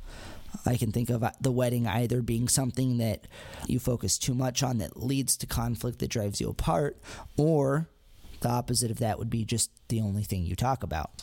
I 0.64 0.77
can 0.77 0.92
think 0.92 1.11
of 1.11 1.23
uh, 1.23 1.31
the 1.40 1.53
wedding 1.53 1.87
either 1.87 2.23
being 2.23 2.49
something 2.49 2.99
that 2.99 3.27
you 3.66 3.79
focus 3.79 4.18
too 4.18 4.35
much 4.35 4.62
on 4.62 4.79
that 4.79 5.03
leads 5.03 5.37
to 5.38 5.47
conflict 5.47 5.99
that 5.99 6.09
drives 6.09 6.40
you 6.40 6.49
apart, 6.49 6.99
or 7.37 7.88
the 8.40 8.49
opposite 8.49 8.90
of 8.90 8.99
that 8.99 9.18
would 9.18 9.31
be 9.31 9.44
just 9.44 9.71
the 9.88 10.01
only 10.01 10.23
thing 10.23 10.44
you 10.44 10.57
talk 10.57 10.83
about. 10.83 11.23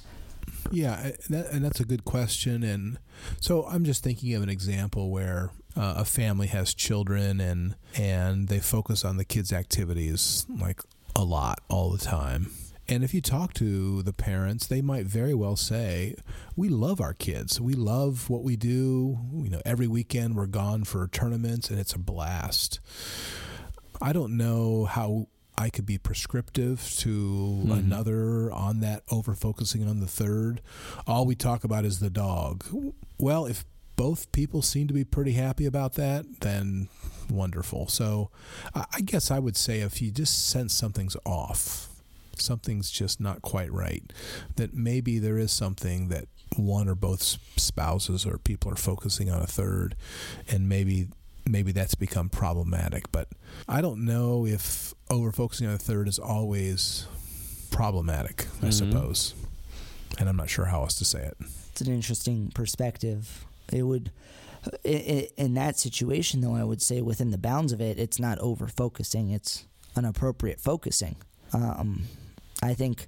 Yeah, 0.71 1.12
that, 1.30 1.52
and 1.52 1.63
that's 1.63 1.80
a 1.80 1.86
good 1.86 2.06
question. 2.06 2.63
And 2.63 3.00
so 3.39 3.65
I'm 3.65 3.84
just 3.84 4.04
thinking 4.04 4.34
of 4.34 4.43
an 4.43 4.50
example 4.50 5.10
where 5.10 5.52
uh, 5.76 5.95
a 5.98 6.06
family 6.06 6.48
has 6.48 6.74
children 6.74 7.39
and 7.39 7.76
and 7.95 8.48
they 8.48 8.60
focus 8.60 9.04
on 9.04 9.17
the 9.17 9.26
kids' 9.26 9.52
activities 9.52 10.45
like 10.50 10.82
a 11.15 11.23
lot 11.23 11.60
all 11.69 11.89
the 11.91 11.97
time. 11.97 12.51
And 12.88 13.04
if 13.04 13.15
you 13.15 13.21
talk 13.21 13.54
to 13.56 14.04
the 14.04 14.13
parents, 14.13 14.67
they 14.67 14.82
might 14.82 15.08
very 15.08 15.34
well 15.34 15.56
say, 15.56 16.15
"We 16.56 16.69
love 16.69 17.01
our 17.01 17.13
kids. 17.15 17.60
We 17.60 17.73
love 17.73 18.30
what 18.30 18.43
we 18.43 18.56
do. 18.56 19.17
You 19.34 19.49
know, 19.49 19.62
every 19.65 19.88
weekend 19.88 20.36
we're 20.36 20.45
gone 20.45 20.84
for 20.84 21.08
tournaments, 21.08 21.71
and 21.71 21.80
it's 21.80 21.93
a 21.93 21.99
blast." 21.99 22.80
I 24.01 24.13
don't 24.13 24.38
know 24.38 24.86
how 24.86 25.30
I 25.58 25.69
could 25.69 25.86
be 25.86 25.97
prescriptive 25.97 26.93
to 26.97 27.63
Mhm. 27.65 27.80
another 27.80 28.51
on 28.51 28.82
that 28.82 29.04
over 29.10 29.34
focusing 29.34 29.88
on 29.88 30.01
the 30.01 30.08
third. 30.08 30.62
All 31.08 31.25
we 31.25 31.34
talk 31.34 31.63
about 31.63 31.86
is 31.86 31.99
the 31.99 32.10
dog. 32.10 32.65
Well, 33.17 33.45
if 33.45 33.65
both 33.95 34.32
people 34.34 34.62
seem 34.62 34.88
to 34.89 34.93
be 34.93 35.06
pretty 35.06 35.32
happy 35.32 35.65
about 35.65 35.93
that, 35.93 36.25
then 36.41 36.89
wonderful. 37.29 37.88
So 37.88 38.29
I 38.73 38.85
I 38.93 39.01
guess 39.01 39.31
I 39.31 39.39
would 39.39 39.57
say 39.57 39.79
if 39.81 40.01
you 40.01 40.11
just 40.11 40.47
sense 40.47 40.73
something's 40.73 41.17
off, 41.25 41.88
something's 42.38 42.91
just 42.91 43.19
not 43.19 43.41
quite 43.41 43.71
right, 43.71 44.03
that 44.55 44.73
maybe 44.73 45.19
there 45.19 45.38
is 45.38 45.51
something 45.51 46.09
that 46.09 46.27
one 46.57 46.88
or 46.88 46.95
both 46.95 47.21
spouses 47.57 48.25
or 48.25 48.38
people 48.38 48.71
are 48.71 48.75
focusing 48.77 49.29
on 49.31 49.41
a 49.41 49.47
third, 49.47 49.95
and 50.47 50.69
maybe 50.69 51.07
maybe 51.47 51.71
that's 51.71 51.95
become 51.95 52.29
problematic. 52.29 53.11
But 53.11 53.27
I 53.67 53.81
don't 53.81 54.03
know 54.05 54.45
if 54.45 54.93
over 55.09 55.31
focusing 55.31 55.67
on 55.67 55.73
a 55.75 55.77
third 55.77 56.07
is 56.07 56.17
always 56.19 57.05
problematic. 57.71 58.47
I 58.61 58.67
Mhm. 58.67 58.73
suppose, 58.73 59.33
and 60.17 60.27
I'm 60.29 60.38
not 60.38 60.49
sure 60.49 60.65
how 60.65 60.81
else 60.81 60.95
to 60.95 61.05
say 61.05 61.23
it. 61.25 61.38
It's 61.71 61.81
an 61.81 61.91
interesting 61.93 62.51
perspective. 62.53 63.45
It 63.71 63.83
would, 63.83 64.09
i- 64.09 64.11
i- 64.11 64.44
in 64.84 65.54
that 65.56 65.78
situation, 65.78 66.41
though, 66.41 66.56
I 66.56 66.63
would 66.63 66.82
say 66.82 67.01
within 67.01 67.32
the 67.32 67.38
bounds 67.38 67.71
of 67.71 67.82
it, 67.82 67.99
it's 67.99 68.19
not 68.19 68.39
over 68.39 68.67
focusing, 68.67 69.30
it's 69.30 69.67
an 69.95 70.06
appropriate 70.06 70.60
focusing. 70.60 71.15
Um, 71.54 72.04
I 72.62 72.73
think 72.73 73.08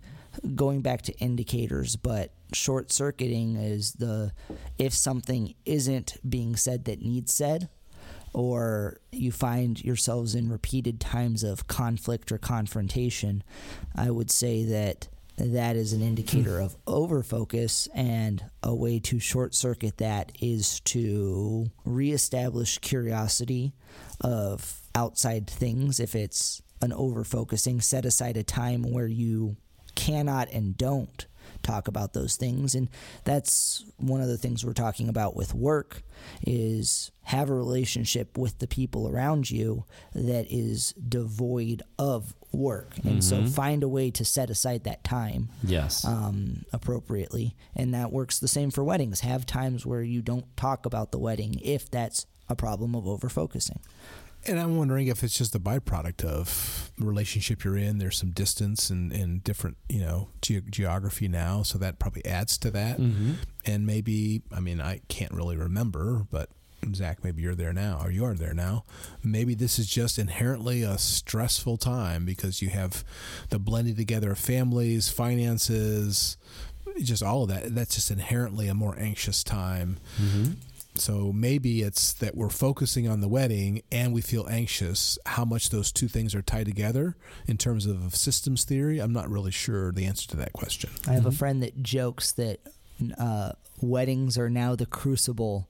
going 0.56 0.82
back 0.82 1.02
to 1.04 1.14
indicators, 1.20 1.96
but 1.96 2.32
short 2.54 2.92
circuiting 2.92 3.56
is 3.56 3.94
the 3.94 4.32
if 4.78 4.94
something 4.94 5.54
isn't 5.66 6.18
being 6.28 6.56
said 6.56 6.86
that 6.86 7.02
needs 7.02 7.34
said, 7.34 7.70
or 8.34 9.00
you 9.12 9.32
find 9.32 9.84
yourselves 9.84 10.36
in 10.36 10.50
repeated 10.50 11.00
times 11.00 11.44
of 11.44 11.68
conflict 11.68 12.32
or 12.32 12.38
confrontation, 12.38 13.44
I 13.96 14.12
would 14.12 14.30
say 14.30 14.64
that 14.66 15.08
that 15.38 15.76
is 15.76 15.94
an 15.94 16.02
indicator 16.02 16.60
of 16.60 16.76
overfocus 16.86 17.88
and 17.94 18.44
a 18.64 18.74
way 18.74 19.00
to 19.00 19.20
short 19.20 19.54
circuit 19.54 19.98
that 19.98 20.32
is 20.42 20.80
to 20.82 21.68
reestablish 21.86 22.80
curiosity 22.80 23.74
of 24.20 24.82
outside 24.96 25.48
things. 25.48 26.00
If 26.00 26.16
it's 26.16 26.62
an 26.82 26.92
overfocusing 26.92 27.82
set 27.84 28.06
aside 28.06 28.38
a 28.38 28.44
time 28.44 28.82
where 28.84 29.08
you 29.08 29.58
cannot 29.96 30.50
and 30.52 30.78
don't 30.78 31.26
talk 31.68 31.88
about 31.88 32.14
those 32.14 32.36
things. 32.36 32.74
And 32.76 32.90
that's 33.24 33.84
one 33.98 34.22
of 34.22 34.28
the 34.28 34.38
things 34.38 34.66
we're 34.66 34.74
talking 34.74 35.10
about 35.10 35.36
with 35.36 35.54
work 35.54 36.02
is 36.46 37.12
have 37.24 37.50
a 37.50 37.54
relationship 37.54 38.38
with 38.38 38.60
the 38.60 38.68
people 38.68 39.08
around 39.08 39.52
you 39.52 39.84
that 40.16 40.48
is 40.50 40.94
devoid 40.94 41.84
of 42.00 42.34
work. 42.54 42.94
And 43.04 43.24
so 43.24 43.42
Mhm. 43.42 43.50
find 43.50 43.84
a 43.84 43.88
way 43.90 44.10
to 44.12 44.24
set 44.24 44.50
aside 44.50 44.86
that 44.86 45.04
time 45.04 45.50
Yes. 45.64 46.06
um, 46.06 46.64
appropriately. 46.72 47.56
And 47.76 47.94
that 47.94 48.12
works 48.14 48.40
the 48.40 48.48
same 48.48 48.72
for 48.72 48.84
weddings. 48.84 49.20
Have 49.20 49.46
times 49.46 49.86
where 49.86 50.02
you 50.02 50.22
don't 50.22 50.46
talk 50.56 50.86
about 50.86 51.12
the 51.12 51.20
wedding 51.20 51.60
if 51.62 51.92
that's 51.92 52.26
a 52.50 52.56
problem 52.56 52.96
of 52.96 53.04
overfocusing 53.04 53.78
And 54.46 54.60
I'm 54.60 54.78
wondering 54.78 55.08
if 55.08 55.24
it's 55.24 55.38
just 55.38 55.56
a 55.56 55.60
byproduct 55.60 56.24
of 56.24 56.92
the 56.98 57.06
relationship 57.06 57.64
you're 57.64 57.78
in. 57.78 57.98
There's 57.98 58.18
some 58.18 58.32
distance 58.32 58.90
and, 58.90 59.12
and 59.12 59.44
different, 59.44 59.78
you 59.90 60.00
know, 60.00 60.30
ge- 60.42 60.64
geography 60.70 61.28
now, 61.28 61.64
so 61.64 61.78
that 61.80 62.00
probably 62.00 62.26
adds 62.26 62.58
to 62.60 62.72
that. 62.72 62.98
mm-hmm. 62.98 63.34
And 63.66 63.86
maybe, 63.86 64.44
I 64.54 64.62
mean, 64.62 64.80
I 64.80 65.02
can't 65.10 65.34
really 65.34 65.58
remember, 65.58 66.26
but 66.32 66.50
Zach, 66.94 67.24
maybe 67.24 67.42
you're 67.42 67.56
there 67.56 67.74
now, 67.74 68.00
or 68.02 68.12
you 68.12 68.24
are 68.24 68.36
there 68.36 68.54
now. 68.54 68.86
Maybe 69.24 69.56
this 69.56 69.78
is 69.80 69.88
just 69.88 70.18
inherently 70.18 70.84
a 70.84 70.98
stressful 70.98 71.78
time 71.78 72.26
because 72.26 72.62
you 72.62 72.70
have 72.70 73.04
the 73.50 73.60
blending 73.60 73.96
together 73.96 74.32
of 74.32 74.40
families, 74.40 75.10
finances, 75.10 76.38
just 77.00 77.24
all 77.24 77.44
of 77.44 77.50
that. 77.50 77.76
That's 77.76 77.96
just 77.96 78.12
inherently 78.12 78.68
a 78.68 78.74
more 78.74 78.96
anxious 78.98 79.44
time. 79.44 79.98
Mm-hmm. 80.22 80.52
So 80.98 81.32
maybe 81.34 81.82
it's 81.82 82.14
that 82.14 82.36
we're 82.36 82.50
focusing 82.50 83.08
on 83.08 83.22
the 83.22 83.28
wedding 83.28 83.82
and 83.92 84.14
we 84.14 84.22
feel 84.22 84.48
anxious. 84.50 85.18
How 85.26 85.46
much 85.46 85.70
those 85.70 85.92
two 85.92 86.08
things 86.08 86.34
are 86.36 86.42
tied 86.42 86.66
together 86.66 87.16
in 87.48 87.58
terms 87.58 87.86
of 87.86 88.16
systems 88.16 88.64
theory, 88.64 89.00
I'm 89.00 89.14
not 89.14 89.30
really 89.30 89.52
sure 89.52 89.92
the 89.92 90.06
answer 90.06 90.28
to 90.30 90.38
that 90.38 90.54
question. 90.54 90.90
I 91.08 91.14
have 91.14 91.26
a 91.26 91.30
Mhm. 91.32 91.36
friend 91.36 91.64
that 91.64 91.82
jokes 91.84 92.32
that 92.34 92.60
uh, 93.20 93.52
weddings 93.80 94.40
are 94.40 94.50
now 94.50 94.76
the 94.76 94.88
crucible 94.88 95.68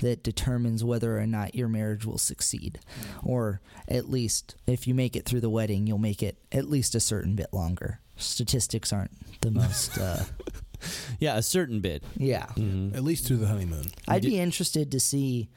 that 0.00 0.22
determines 0.22 0.82
whether 0.82 1.18
or 1.18 1.26
not 1.26 1.54
your 1.54 1.68
marriage 1.68 2.06
will 2.06 2.16
succeed. 2.16 2.78
Or 3.22 3.60
at 3.86 4.08
least, 4.10 4.54
if 4.66 4.86
you 4.86 4.94
make 4.94 5.14
it 5.14 5.26
through 5.26 5.40
the 5.40 5.50
wedding, 5.50 5.86
you'll 5.86 5.98
make 5.98 6.22
it 6.22 6.38
at 6.52 6.70
least 6.70 6.94
a 6.94 7.00
certain 7.00 7.34
bit 7.34 7.52
longer. 7.52 8.00
Statistics 8.16 8.92
aren't 8.94 9.10
the 9.42 9.50
most, 9.50 9.98
uh, 9.98 10.24
Yeah, 11.18 11.36
a 11.36 11.42
certain 11.42 11.80
bit. 11.80 12.02
yeah. 12.16 12.46
Mm-hmm. 12.56 12.96
At 12.96 13.04
least 13.04 13.26
through 13.26 13.38
the 13.38 13.46
honeymoon. 13.46 13.86
I'd 14.08 14.22
be 14.22 14.38
interested 14.38 14.90
to 14.92 15.00
see 15.00 15.48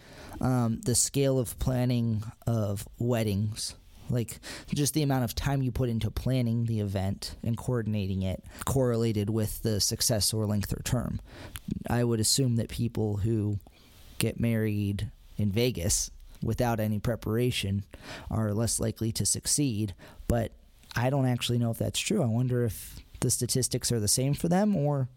um, 0.42 0.82
the 0.84 0.96
scale 0.96 1.40
of 1.40 1.58
planning 1.60 2.24
of 2.46 2.88
weddings. 3.00 3.76
Like 4.10 4.40
just 4.74 4.94
the 4.94 5.02
amount 5.02 5.24
of 5.24 5.34
time 5.34 5.62
you 5.62 5.72
put 5.72 5.88
into 5.90 6.12
planning 6.12 6.66
the 6.66 6.82
event 6.82 7.36
and 7.42 7.56
coordinating 7.56 8.22
it 8.22 8.44
correlated 8.66 9.30
with 9.30 9.62
the 9.64 9.80
success 9.80 10.34
or 10.34 10.46
length 10.46 10.74
or 10.74 10.82
term. 10.84 11.22
I 11.90 12.04
would 12.04 12.20
assume 12.20 12.58
that 12.58 12.68
people 12.68 13.18
who 13.18 13.60
get 14.18 14.40
married 14.42 15.10
in 15.38 15.52
Vegas 15.52 16.12
without 16.44 16.82
any 16.82 17.00
preparation 17.00 17.86
are 18.30 18.54
less 18.54 18.78
likely 18.80 19.14
to 19.14 19.26
succeed, 19.26 19.96
but 20.28 20.52
I 20.96 21.10
don't 21.10 21.26
actually 21.26 21.58
know 21.58 21.72
if 21.72 21.78
that's 21.78 22.00
true. 22.00 22.22
I 22.22 22.26
wonder 22.28 22.66
if 22.66 22.98
the 23.24 23.32
statistics 23.32 23.92
are 23.92 24.00
the 24.00 24.08
same 24.08 24.34
for 24.34 24.50
them 24.50 24.76
or 24.76 25.08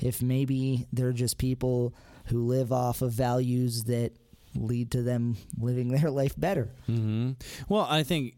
if 0.00 0.20
maybe 0.22 0.86
they're 0.92 1.12
just 1.12 1.38
people 1.38 1.94
who 2.26 2.46
live 2.46 2.72
off 2.72 3.02
of 3.02 3.12
values 3.12 3.84
that 3.84 4.12
lead 4.54 4.90
to 4.90 5.02
them 5.02 5.36
living 5.58 5.88
their 5.92 6.10
life 6.10 6.34
better. 6.36 6.70
Mm-hmm. 6.88 7.32
Well, 7.68 7.86
I 7.88 8.02
think 8.02 8.34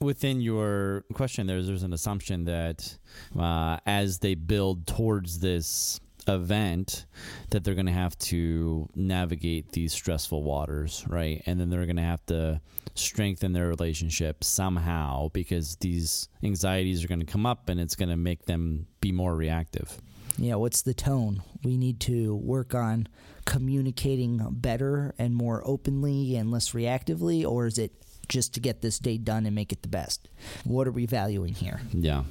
within 0.00 0.40
your 0.40 1.04
question, 1.12 1.46
there's 1.46 1.66
there's 1.66 1.82
an 1.82 1.92
assumption 1.92 2.44
that 2.46 2.98
uh, 3.38 3.78
as 3.86 4.18
they 4.18 4.34
build 4.34 4.86
towards 4.86 5.40
this 5.40 6.00
event, 6.28 7.06
that 7.50 7.64
they're 7.64 7.74
going 7.74 7.86
to 7.86 7.92
have 7.92 8.18
to 8.18 8.88
navigate 8.94 9.72
these 9.72 9.92
stressful 9.92 10.42
waters, 10.42 11.04
right? 11.08 11.42
And 11.46 11.60
then 11.60 11.70
they're 11.70 11.86
going 11.86 11.96
to 11.96 12.02
have 12.02 12.24
to 12.26 12.60
strengthen 12.94 13.52
their 13.52 13.68
relationship 13.68 14.44
somehow 14.44 15.28
because 15.30 15.76
these 15.76 16.28
anxieties 16.42 17.04
are 17.04 17.08
going 17.08 17.20
to 17.20 17.26
come 17.26 17.46
up, 17.46 17.68
and 17.68 17.80
it's 17.80 17.94
going 17.94 18.08
to 18.08 18.16
make 18.16 18.46
them 18.46 18.86
be 19.00 19.12
more 19.12 19.34
reactive. 19.34 20.00
Yeah, 20.36 20.56
what's 20.56 20.82
the 20.82 20.94
tone? 20.94 21.42
We 21.62 21.76
need 21.76 22.00
to 22.00 22.34
work 22.34 22.74
on 22.74 23.08
communicating 23.44 24.44
better 24.50 25.14
and 25.18 25.34
more 25.34 25.62
openly 25.64 26.36
and 26.36 26.50
less 26.50 26.70
reactively, 26.70 27.44
or 27.44 27.66
is 27.66 27.78
it 27.78 27.92
just 28.28 28.54
to 28.54 28.60
get 28.60 28.80
this 28.80 28.98
day 28.98 29.18
done 29.18 29.46
and 29.46 29.54
make 29.54 29.70
it 29.70 29.82
the 29.82 29.88
best? 29.88 30.28
What 30.64 30.88
are 30.88 30.92
we 30.92 31.06
valuing 31.06 31.54
here? 31.54 31.80
Yeah, 31.92 32.24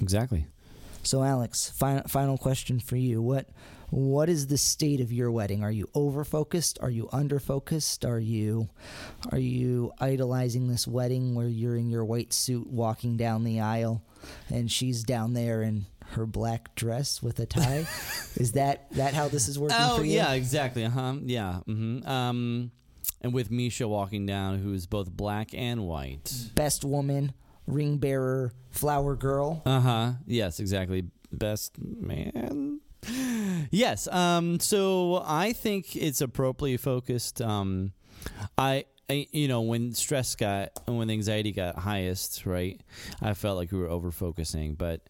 exactly. 0.00 0.46
So, 1.08 1.22
Alex, 1.22 1.70
final 1.70 2.06
final 2.06 2.36
question 2.36 2.80
for 2.80 2.96
you: 2.96 3.22
what 3.22 3.48
what 3.88 4.28
is 4.28 4.48
the 4.48 4.58
state 4.58 5.00
of 5.00 5.10
your 5.10 5.30
wedding? 5.30 5.64
Are 5.64 5.70
you 5.70 5.88
over 5.94 6.22
focused? 6.22 6.78
Are 6.82 6.90
you 6.90 7.08
under 7.10 7.38
focused? 7.40 8.04
Are 8.04 8.18
you 8.18 8.68
are 9.32 9.38
you 9.38 9.90
idolizing 9.98 10.68
this 10.68 10.86
wedding 10.86 11.34
where 11.34 11.48
you're 11.48 11.76
in 11.76 11.88
your 11.88 12.04
white 12.04 12.34
suit 12.34 12.66
walking 12.66 13.16
down 13.16 13.44
the 13.44 13.58
aisle, 13.58 14.02
and 14.50 14.70
she's 14.70 15.02
down 15.02 15.32
there 15.32 15.62
in 15.62 15.86
her 16.10 16.26
black 16.26 16.74
dress 16.74 17.22
with 17.22 17.38
a 17.40 17.46
tie? 17.46 17.86
is 18.36 18.52
that 18.52 18.90
that 18.92 19.14
how 19.14 19.28
this 19.28 19.48
is 19.48 19.58
working 19.58 19.78
Oh 19.80 19.96
for 19.96 20.04
you? 20.04 20.12
yeah, 20.16 20.32
exactly. 20.32 20.84
Uh 20.84 20.90
huh. 20.90 21.14
Yeah. 21.24 21.60
hmm 21.60 22.06
Um, 22.06 22.70
and 23.22 23.32
with 23.32 23.50
Misha 23.50 23.88
walking 23.88 24.26
down, 24.26 24.58
who's 24.58 24.84
both 24.84 25.10
black 25.10 25.54
and 25.54 25.86
white. 25.86 26.50
Best 26.54 26.84
woman, 26.84 27.32
ring 27.68 27.98
bearer, 27.98 28.52
flower 28.70 29.14
girl. 29.14 29.62
Uh 29.64 29.80
huh. 29.80 30.12
Yes, 30.26 30.58
exactly. 30.60 31.04
Best 31.32 31.78
man. 31.78 32.80
Yes. 33.70 34.08
Um. 34.08 34.58
So 34.60 35.22
I 35.24 35.52
think 35.52 35.94
it's 35.94 36.20
appropriately 36.20 36.76
focused. 36.78 37.40
Um, 37.40 37.92
I. 38.56 38.86
You 39.10 39.48
know, 39.48 39.62
when 39.62 39.94
stress 39.94 40.34
got, 40.36 40.68
when 40.84 41.08
anxiety 41.08 41.50
got 41.50 41.76
highest, 41.76 42.44
right? 42.44 42.78
I 43.22 43.32
felt 43.32 43.56
like 43.56 43.72
we 43.72 43.78
were 43.78 43.88
over 43.88 44.10
focusing, 44.10 44.74
but 44.74 45.00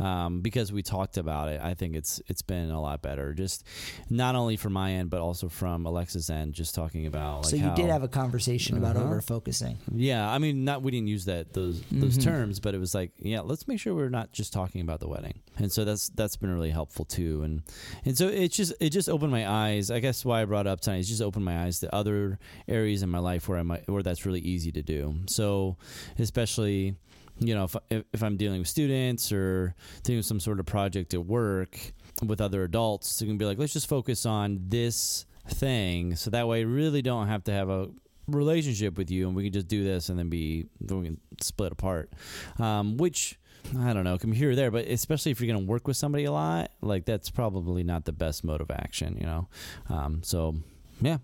um, 0.00 0.40
because 0.40 0.72
we 0.72 0.82
talked 0.82 1.18
about 1.18 1.48
it, 1.48 1.60
I 1.62 1.74
think 1.74 1.94
it's 1.94 2.20
it's 2.26 2.42
been 2.42 2.72
a 2.72 2.80
lot 2.82 3.00
better. 3.00 3.32
Just 3.32 3.62
not 4.10 4.34
only 4.34 4.56
from 4.56 4.72
my 4.72 4.94
end, 4.94 5.08
but 5.08 5.20
also 5.20 5.48
from 5.48 5.86
Alexa's 5.86 6.30
end. 6.30 6.54
Just 6.54 6.74
talking 6.74 7.06
about 7.06 7.42
like 7.42 7.50
so 7.50 7.56
you 7.56 7.62
how, 7.62 7.74
did 7.76 7.90
have 7.90 8.02
a 8.02 8.08
conversation 8.08 8.76
about 8.76 8.96
Uh-huh. 8.96 9.06
over 9.06 9.20
focusing. 9.20 9.78
yeah, 9.94 10.28
I 10.28 10.38
mean, 10.38 10.64
not 10.64 10.82
we 10.82 10.90
didn't 10.90 11.06
use 11.06 11.26
that 11.26 11.52
those 11.52 11.80
those 11.92 12.18
Mhm. 12.18 12.24
terms, 12.24 12.58
but 12.58 12.74
it 12.74 12.78
was 12.78 12.92
like, 12.92 13.12
yeah, 13.20 13.38
let's 13.38 13.68
make 13.68 13.78
sure 13.78 13.94
we're 13.94 14.08
not 14.08 14.32
just 14.32 14.52
talking 14.52 14.80
about 14.80 14.98
the 14.98 15.06
wedding, 15.06 15.38
and 15.58 15.70
so 15.70 15.84
that's 15.84 16.08
that's 16.08 16.34
been 16.36 16.52
really 16.52 16.70
helpful 16.70 17.04
too, 17.04 17.42
and 17.44 17.62
and 18.04 18.18
so 18.18 18.26
it 18.26 18.48
just 18.50 18.72
it 18.80 18.90
just 18.90 19.08
opened 19.08 19.30
my 19.30 19.48
eyes. 19.48 19.92
I 19.92 20.00
guess 20.00 20.24
why 20.24 20.42
I 20.42 20.44
brought 20.44 20.66
it 20.66 20.70
up 20.70 20.80
tonight 20.80 20.98
is 20.98 21.08
just 21.08 21.22
opened 21.22 21.44
my 21.44 21.62
eyes 21.62 21.78
to 21.80 21.94
other 21.94 22.40
areas 22.66 23.04
in 23.04 23.10
my 23.10 23.20
life 23.20 23.43
where 23.48 23.58
I 23.58 23.62
might 23.62 23.88
where 23.88 24.02
that's 24.02 24.26
really 24.26 24.40
easy 24.40 24.72
to 24.72 24.82
do. 24.82 25.14
So 25.26 25.76
especially. 26.18 26.96
You 27.40 27.56
know, 27.56 27.64
if, 27.64 28.04
if 28.12 28.22
I'm 28.22 28.36
dealing 28.36 28.60
with 28.60 28.68
students 28.68 29.32
or 29.32 29.74
doing 30.04 30.22
some 30.22 30.38
sort 30.38 30.60
of 30.60 30.66
project 30.66 31.14
at 31.14 31.26
work 31.26 31.76
with 32.24 32.40
other 32.40 32.62
adults, 32.62 33.20
you 33.20 33.26
can 33.26 33.38
be 33.38 33.44
like, 33.44 33.58
let's 33.58 33.72
just 33.72 33.88
focus 33.88 34.24
on 34.24 34.60
this 34.68 35.26
thing, 35.48 36.14
so 36.14 36.30
that 36.30 36.46
way, 36.46 36.60
I 36.60 36.62
really 36.62 37.02
don't 37.02 37.26
have 37.26 37.42
to 37.44 37.52
have 37.52 37.68
a 37.68 37.88
relationship 38.28 38.96
with 38.96 39.10
you 39.10 39.26
and 39.26 39.36
we 39.36 39.44
can 39.44 39.52
just 39.52 39.68
do 39.68 39.84
this 39.84 40.08
and 40.08 40.18
then 40.18 40.28
be 40.28 40.66
we 40.80 40.86
can 41.04 41.20
split 41.40 41.72
apart 41.72 42.10
um, 42.58 42.96
which 42.96 43.38
i 43.80 43.92
don't 43.92 44.04
know 44.04 44.16
can 44.16 44.30
be 44.30 44.36
here 44.36 44.52
or 44.52 44.54
there 44.54 44.70
but 44.70 44.86
especially 44.86 45.30
if 45.30 45.40
you're 45.40 45.52
going 45.52 45.62
to 45.62 45.70
work 45.70 45.86
with 45.86 45.96
somebody 45.96 46.24
a 46.24 46.32
lot 46.32 46.70
like 46.80 47.04
that's 47.04 47.30
probably 47.30 47.82
not 47.82 48.04
the 48.04 48.12
best 48.12 48.44
mode 48.44 48.60
of 48.60 48.70
action 48.70 49.16
you 49.20 49.26
know 49.26 49.46
um, 49.90 50.22
so 50.22 50.54
yeah 51.00 51.18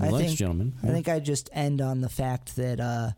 I 0.00 0.10
think- 0.10 0.36
gentlemen 0.38 0.74
I 0.82 0.88
think 0.88 1.08
I 1.08 1.20
just 1.20 1.50
end 1.52 1.80
on 1.80 2.00
the 2.00 2.08
fact 2.08 2.56
that 2.56 2.80
uh, 2.80 3.10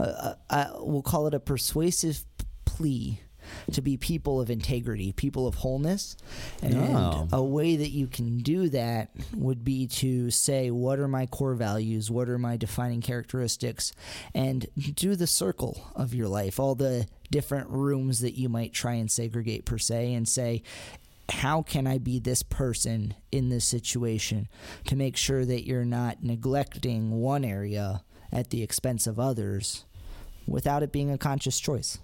uh, 0.00 0.34
I, 0.50 0.70
we'll 0.78 1.02
call 1.02 1.26
it 1.26 1.34
a 1.34 1.40
persuasive 1.40 2.24
plea 2.64 3.20
to 3.70 3.80
be 3.80 3.96
people 3.96 4.40
of 4.40 4.50
integrity, 4.50 5.12
people 5.12 5.46
of 5.46 5.54
wholeness. 5.56 6.16
And 6.62 6.74
Oh. 6.76 7.28
a 7.32 7.42
way 7.44 7.76
that 7.76 7.90
you 7.90 8.08
can 8.08 8.38
do 8.38 8.68
that 8.70 9.10
would 9.36 9.64
be 9.64 9.86
to 9.86 10.32
say, 10.32 10.72
what 10.72 10.98
are 10.98 11.06
my 11.06 11.26
core 11.26 11.54
values? 11.54 12.10
What 12.10 12.28
are 12.28 12.38
my 12.38 12.56
defining 12.56 13.00
characteristics? 13.02 13.92
And 14.34 14.66
do 14.96 15.14
the 15.14 15.28
circle 15.28 15.80
of 15.94 16.12
your 16.12 16.26
life, 16.26 16.58
all 16.58 16.74
the 16.74 17.06
different 17.30 17.68
rooms 17.70 18.18
that 18.20 18.36
you 18.36 18.48
might 18.48 18.72
try 18.72 18.94
and 18.94 19.08
segregate, 19.08 19.64
per 19.64 19.78
se, 19.78 20.14
and 20.14 20.28
say, 20.28 20.64
how 21.30 21.62
can 21.62 21.86
I 21.86 21.98
be 21.98 22.18
this 22.20 22.42
person 22.42 23.14
in 23.32 23.48
this 23.48 23.64
situation 23.64 24.48
to 24.86 24.96
make 24.96 25.16
sure 25.16 25.44
that 25.44 25.66
you're 25.66 25.84
not 25.84 26.22
neglecting 26.22 27.20
one 27.20 27.44
area 27.44 28.02
at 28.32 28.50
the 28.50 28.62
expense 28.62 29.06
of 29.06 29.18
others 29.18 29.84
without 30.46 30.82
it 30.82 30.92
being 30.92 31.10
a 31.10 31.18
conscious 31.18 31.58
choice? 31.60 31.98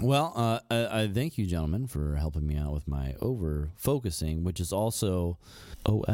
well 0.00 0.32
uh, 0.36 0.60
I, 0.70 1.02
I 1.02 1.08
thank 1.08 1.36
you 1.36 1.44
gentlemen 1.46 1.86
for 1.86 2.16
helping 2.16 2.46
me 2.46 2.56
out 2.56 2.72
with 2.72 2.88
my 2.88 3.14
over 3.20 3.70
focusing 3.76 4.44
which 4.44 4.60
is 4.60 4.72
also 4.72 5.36
of 5.84 6.04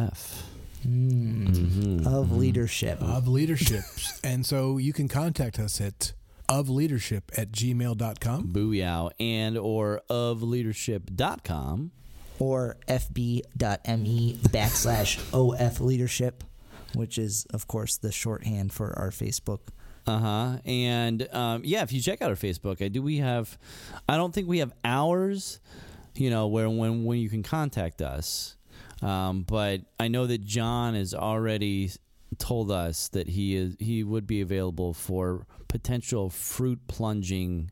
Mm. 0.86 1.48
Mhm. 1.48 2.06
Of 2.06 2.28
Mhm. 2.28 2.38
leadership. 2.38 3.02
of 3.02 3.26
leadership. 3.26 3.82
and 4.24 4.44
so 4.46 4.76
you 4.78 4.92
can 4.92 5.08
contact 5.08 5.58
us 5.58 5.80
at 5.80 6.12
of 6.48 6.68
leadership 6.68 7.32
at 7.36 7.50
gmail.com. 7.50 8.48
booyah 8.52 9.10
and 9.18 9.58
or 9.58 10.00
of 10.08 10.42
leadership.com 10.42 11.90
or 12.38 12.76
fb.me 12.88 14.34
backslash 14.48 15.32
of 15.32 15.80
leadership, 15.80 16.44
which 16.94 17.18
is, 17.18 17.46
of 17.52 17.66
course, 17.66 17.96
the 17.96 18.12
shorthand 18.12 18.72
for 18.72 18.96
our 18.98 19.10
Facebook. 19.10 19.60
Uh 20.06 20.18
huh. 20.18 20.58
And 20.64 21.28
um, 21.32 21.62
yeah, 21.64 21.82
if 21.82 21.92
you 21.92 22.00
check 22.00 22.22
out 22.22 22.30
our 22.30 22.36
Facebook, 22.36 22.80
I 22.80 22.88
do. 22.88 23.02
We 23.02 23.18
have. 23.18 23.58
I 24.08 24.16
don't 24.16 24.32
think 24.32 24.48
we 24.48 24.58
have 24.58 24.72
hours. 24.84 25.60
You 26.14 26.30
know 26.30 26.46
where 26.46 26.70
when 26.70 27.04
when 27.04 27.18
you 27.18 27.28
can 27.28 27.42
contact 27.42 28.00
us, 28.00 28.56
um, 29.02 29.42
but 29.42 29.80
I 29.98 30.08
know 30.08 30.26
that 30.26 30.44
John 30.44 30.94
has 30.94 31.12
already 31.12 31.90
told 32.38 32.70
us 32.70 33.08
that 33.08 33.28
he 33.28 33.56
is 33.56 33.76
he 33.78 34.04
would 34.04 34.26
be 34.26 34.40
available 34.40 34.94
for 34.94 35.46
potential 35.68 36.30
fruit 36.30 36.80
plunging 36.86 37.70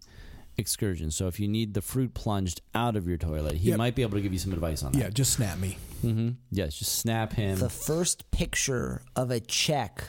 excursions. 0.57 1.16
So 1.16 1.26
if 1.26 1.38
you 1.40 1.48
need 1.48 1.74
the 1.74 1.82
fruit 1.82 2.14
plunged 2.14 2.61
out 2.74 2.96
of 2.96 3.07
your 3.09 3.16
toilet, 3.18 3.57
he 3.57 3.70
Yep. 3.70 3.78
might 3.78 3.94
be 3.94 4.02
able 4.02 4.16
to 4.16 4.22
give 4.22 4.32
you 4.32 4.38
some 4.38 4.52
advice 4.52 4.82
on 4.82 4.92
that. 4.92 4.98
Yeah, 4.98 5.11
just 5.11 5.32
snap 5.32 5.59
me. 5.59 5.78
Mm-hmm. 6.05 6.30
Yes, 6.50 6.78
just 6.78 6.98
snap 6.98 7.32
him. 7.32 7.59
The 7.59 7.68
first 7.70 8.30
picture 8.30 9.02
of 9.16 9.30
a 9.30 9.40
check 9.40 10.05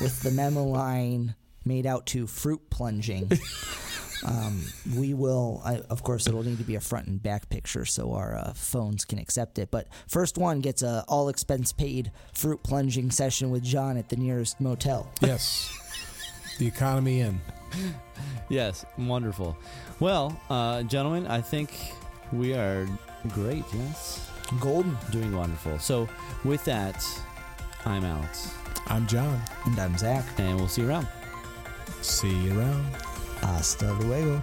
with 0.00 0.22
the 0.22 0.30
memo 0.30 0.64
line 0.64 1.34
made 1.64 1.86
out 1.86 2.06
to 2.06 2.26
fruit 2.26 2.70
plunging. 2.70 3.30
Um, 4.26 4.64
we 4.96 5.14
will, 5.14 5.62
I, 5.64 5.76
of 5.90 6.02
course, 6.02 6.26
it'll 6.26 6.42
need 6.42 6.58
to 6.58 6.64
be 6.64 6.74
a 6.74 6.80
front 6.80 7.06
and 7.06 7.22
back 7.22 7.48
picture 7.50 7.84
so 7.84 8.14
our 8.14 8.34
uh, 8.36 8.52
phones 8.52 9.04
can 9.04 9.20
accept 9.20 9.60
it. 9.60 9.70
But 9.70 9.86
first 10.08 10.36
one 10.36 10.58
gets 10.58 10.82
a 10.82 11.04
all 11.06 11.28
expense 11.28 11.70
paid 11.72 12.10
fruit 12.34 12.64
plunging 12.64 13.12
session 13.12 13.50
with 13.52 13.62
John 13.62 13.96
at 13.96 14.08
the 14.08 14.16
nearest 14.16 14.60
motel. 14.60 15.08
Yes. 15.20 15.72
the 16.58 16.66
economy 16.66 17.20
in. 17.20 17.40
Yes, 18.50 18.86
wonderful. 18.96 19.58
Well, 20.00 20.34
uh, 20.48 20.82
gentlemen, 20.84 21.26
I 21.26 21.42
think 21.42 21.92
we 22.32 22.54
are 22.54 22.88
great. 23.34 23.62
Yes, 23.74 24.26
Golden. 24.58 24.96
doing 25.10 25.36
wonderful. 25.36 25.78
So, 25.78 26.08
with 26.44 26.64
that, 26.64 27.04
I'm 27.84 28.04
Alex, 28.06 28.54
I'm 28.86 29.06
John. 29.06 29.38
And 29.66 29.78
I'm 29.78 29.98
Zach. 29.98 30.24
and 30.38 30.56
we'll 30.56 30.66
see 30.66 30.80
you 30.80 30.88
around. 30.88 31.06
See 32.00 32.34
you 32.44 32.58
around. 32.58 32.86
Hasta 33.42 33.92
luego. 34.00 34.40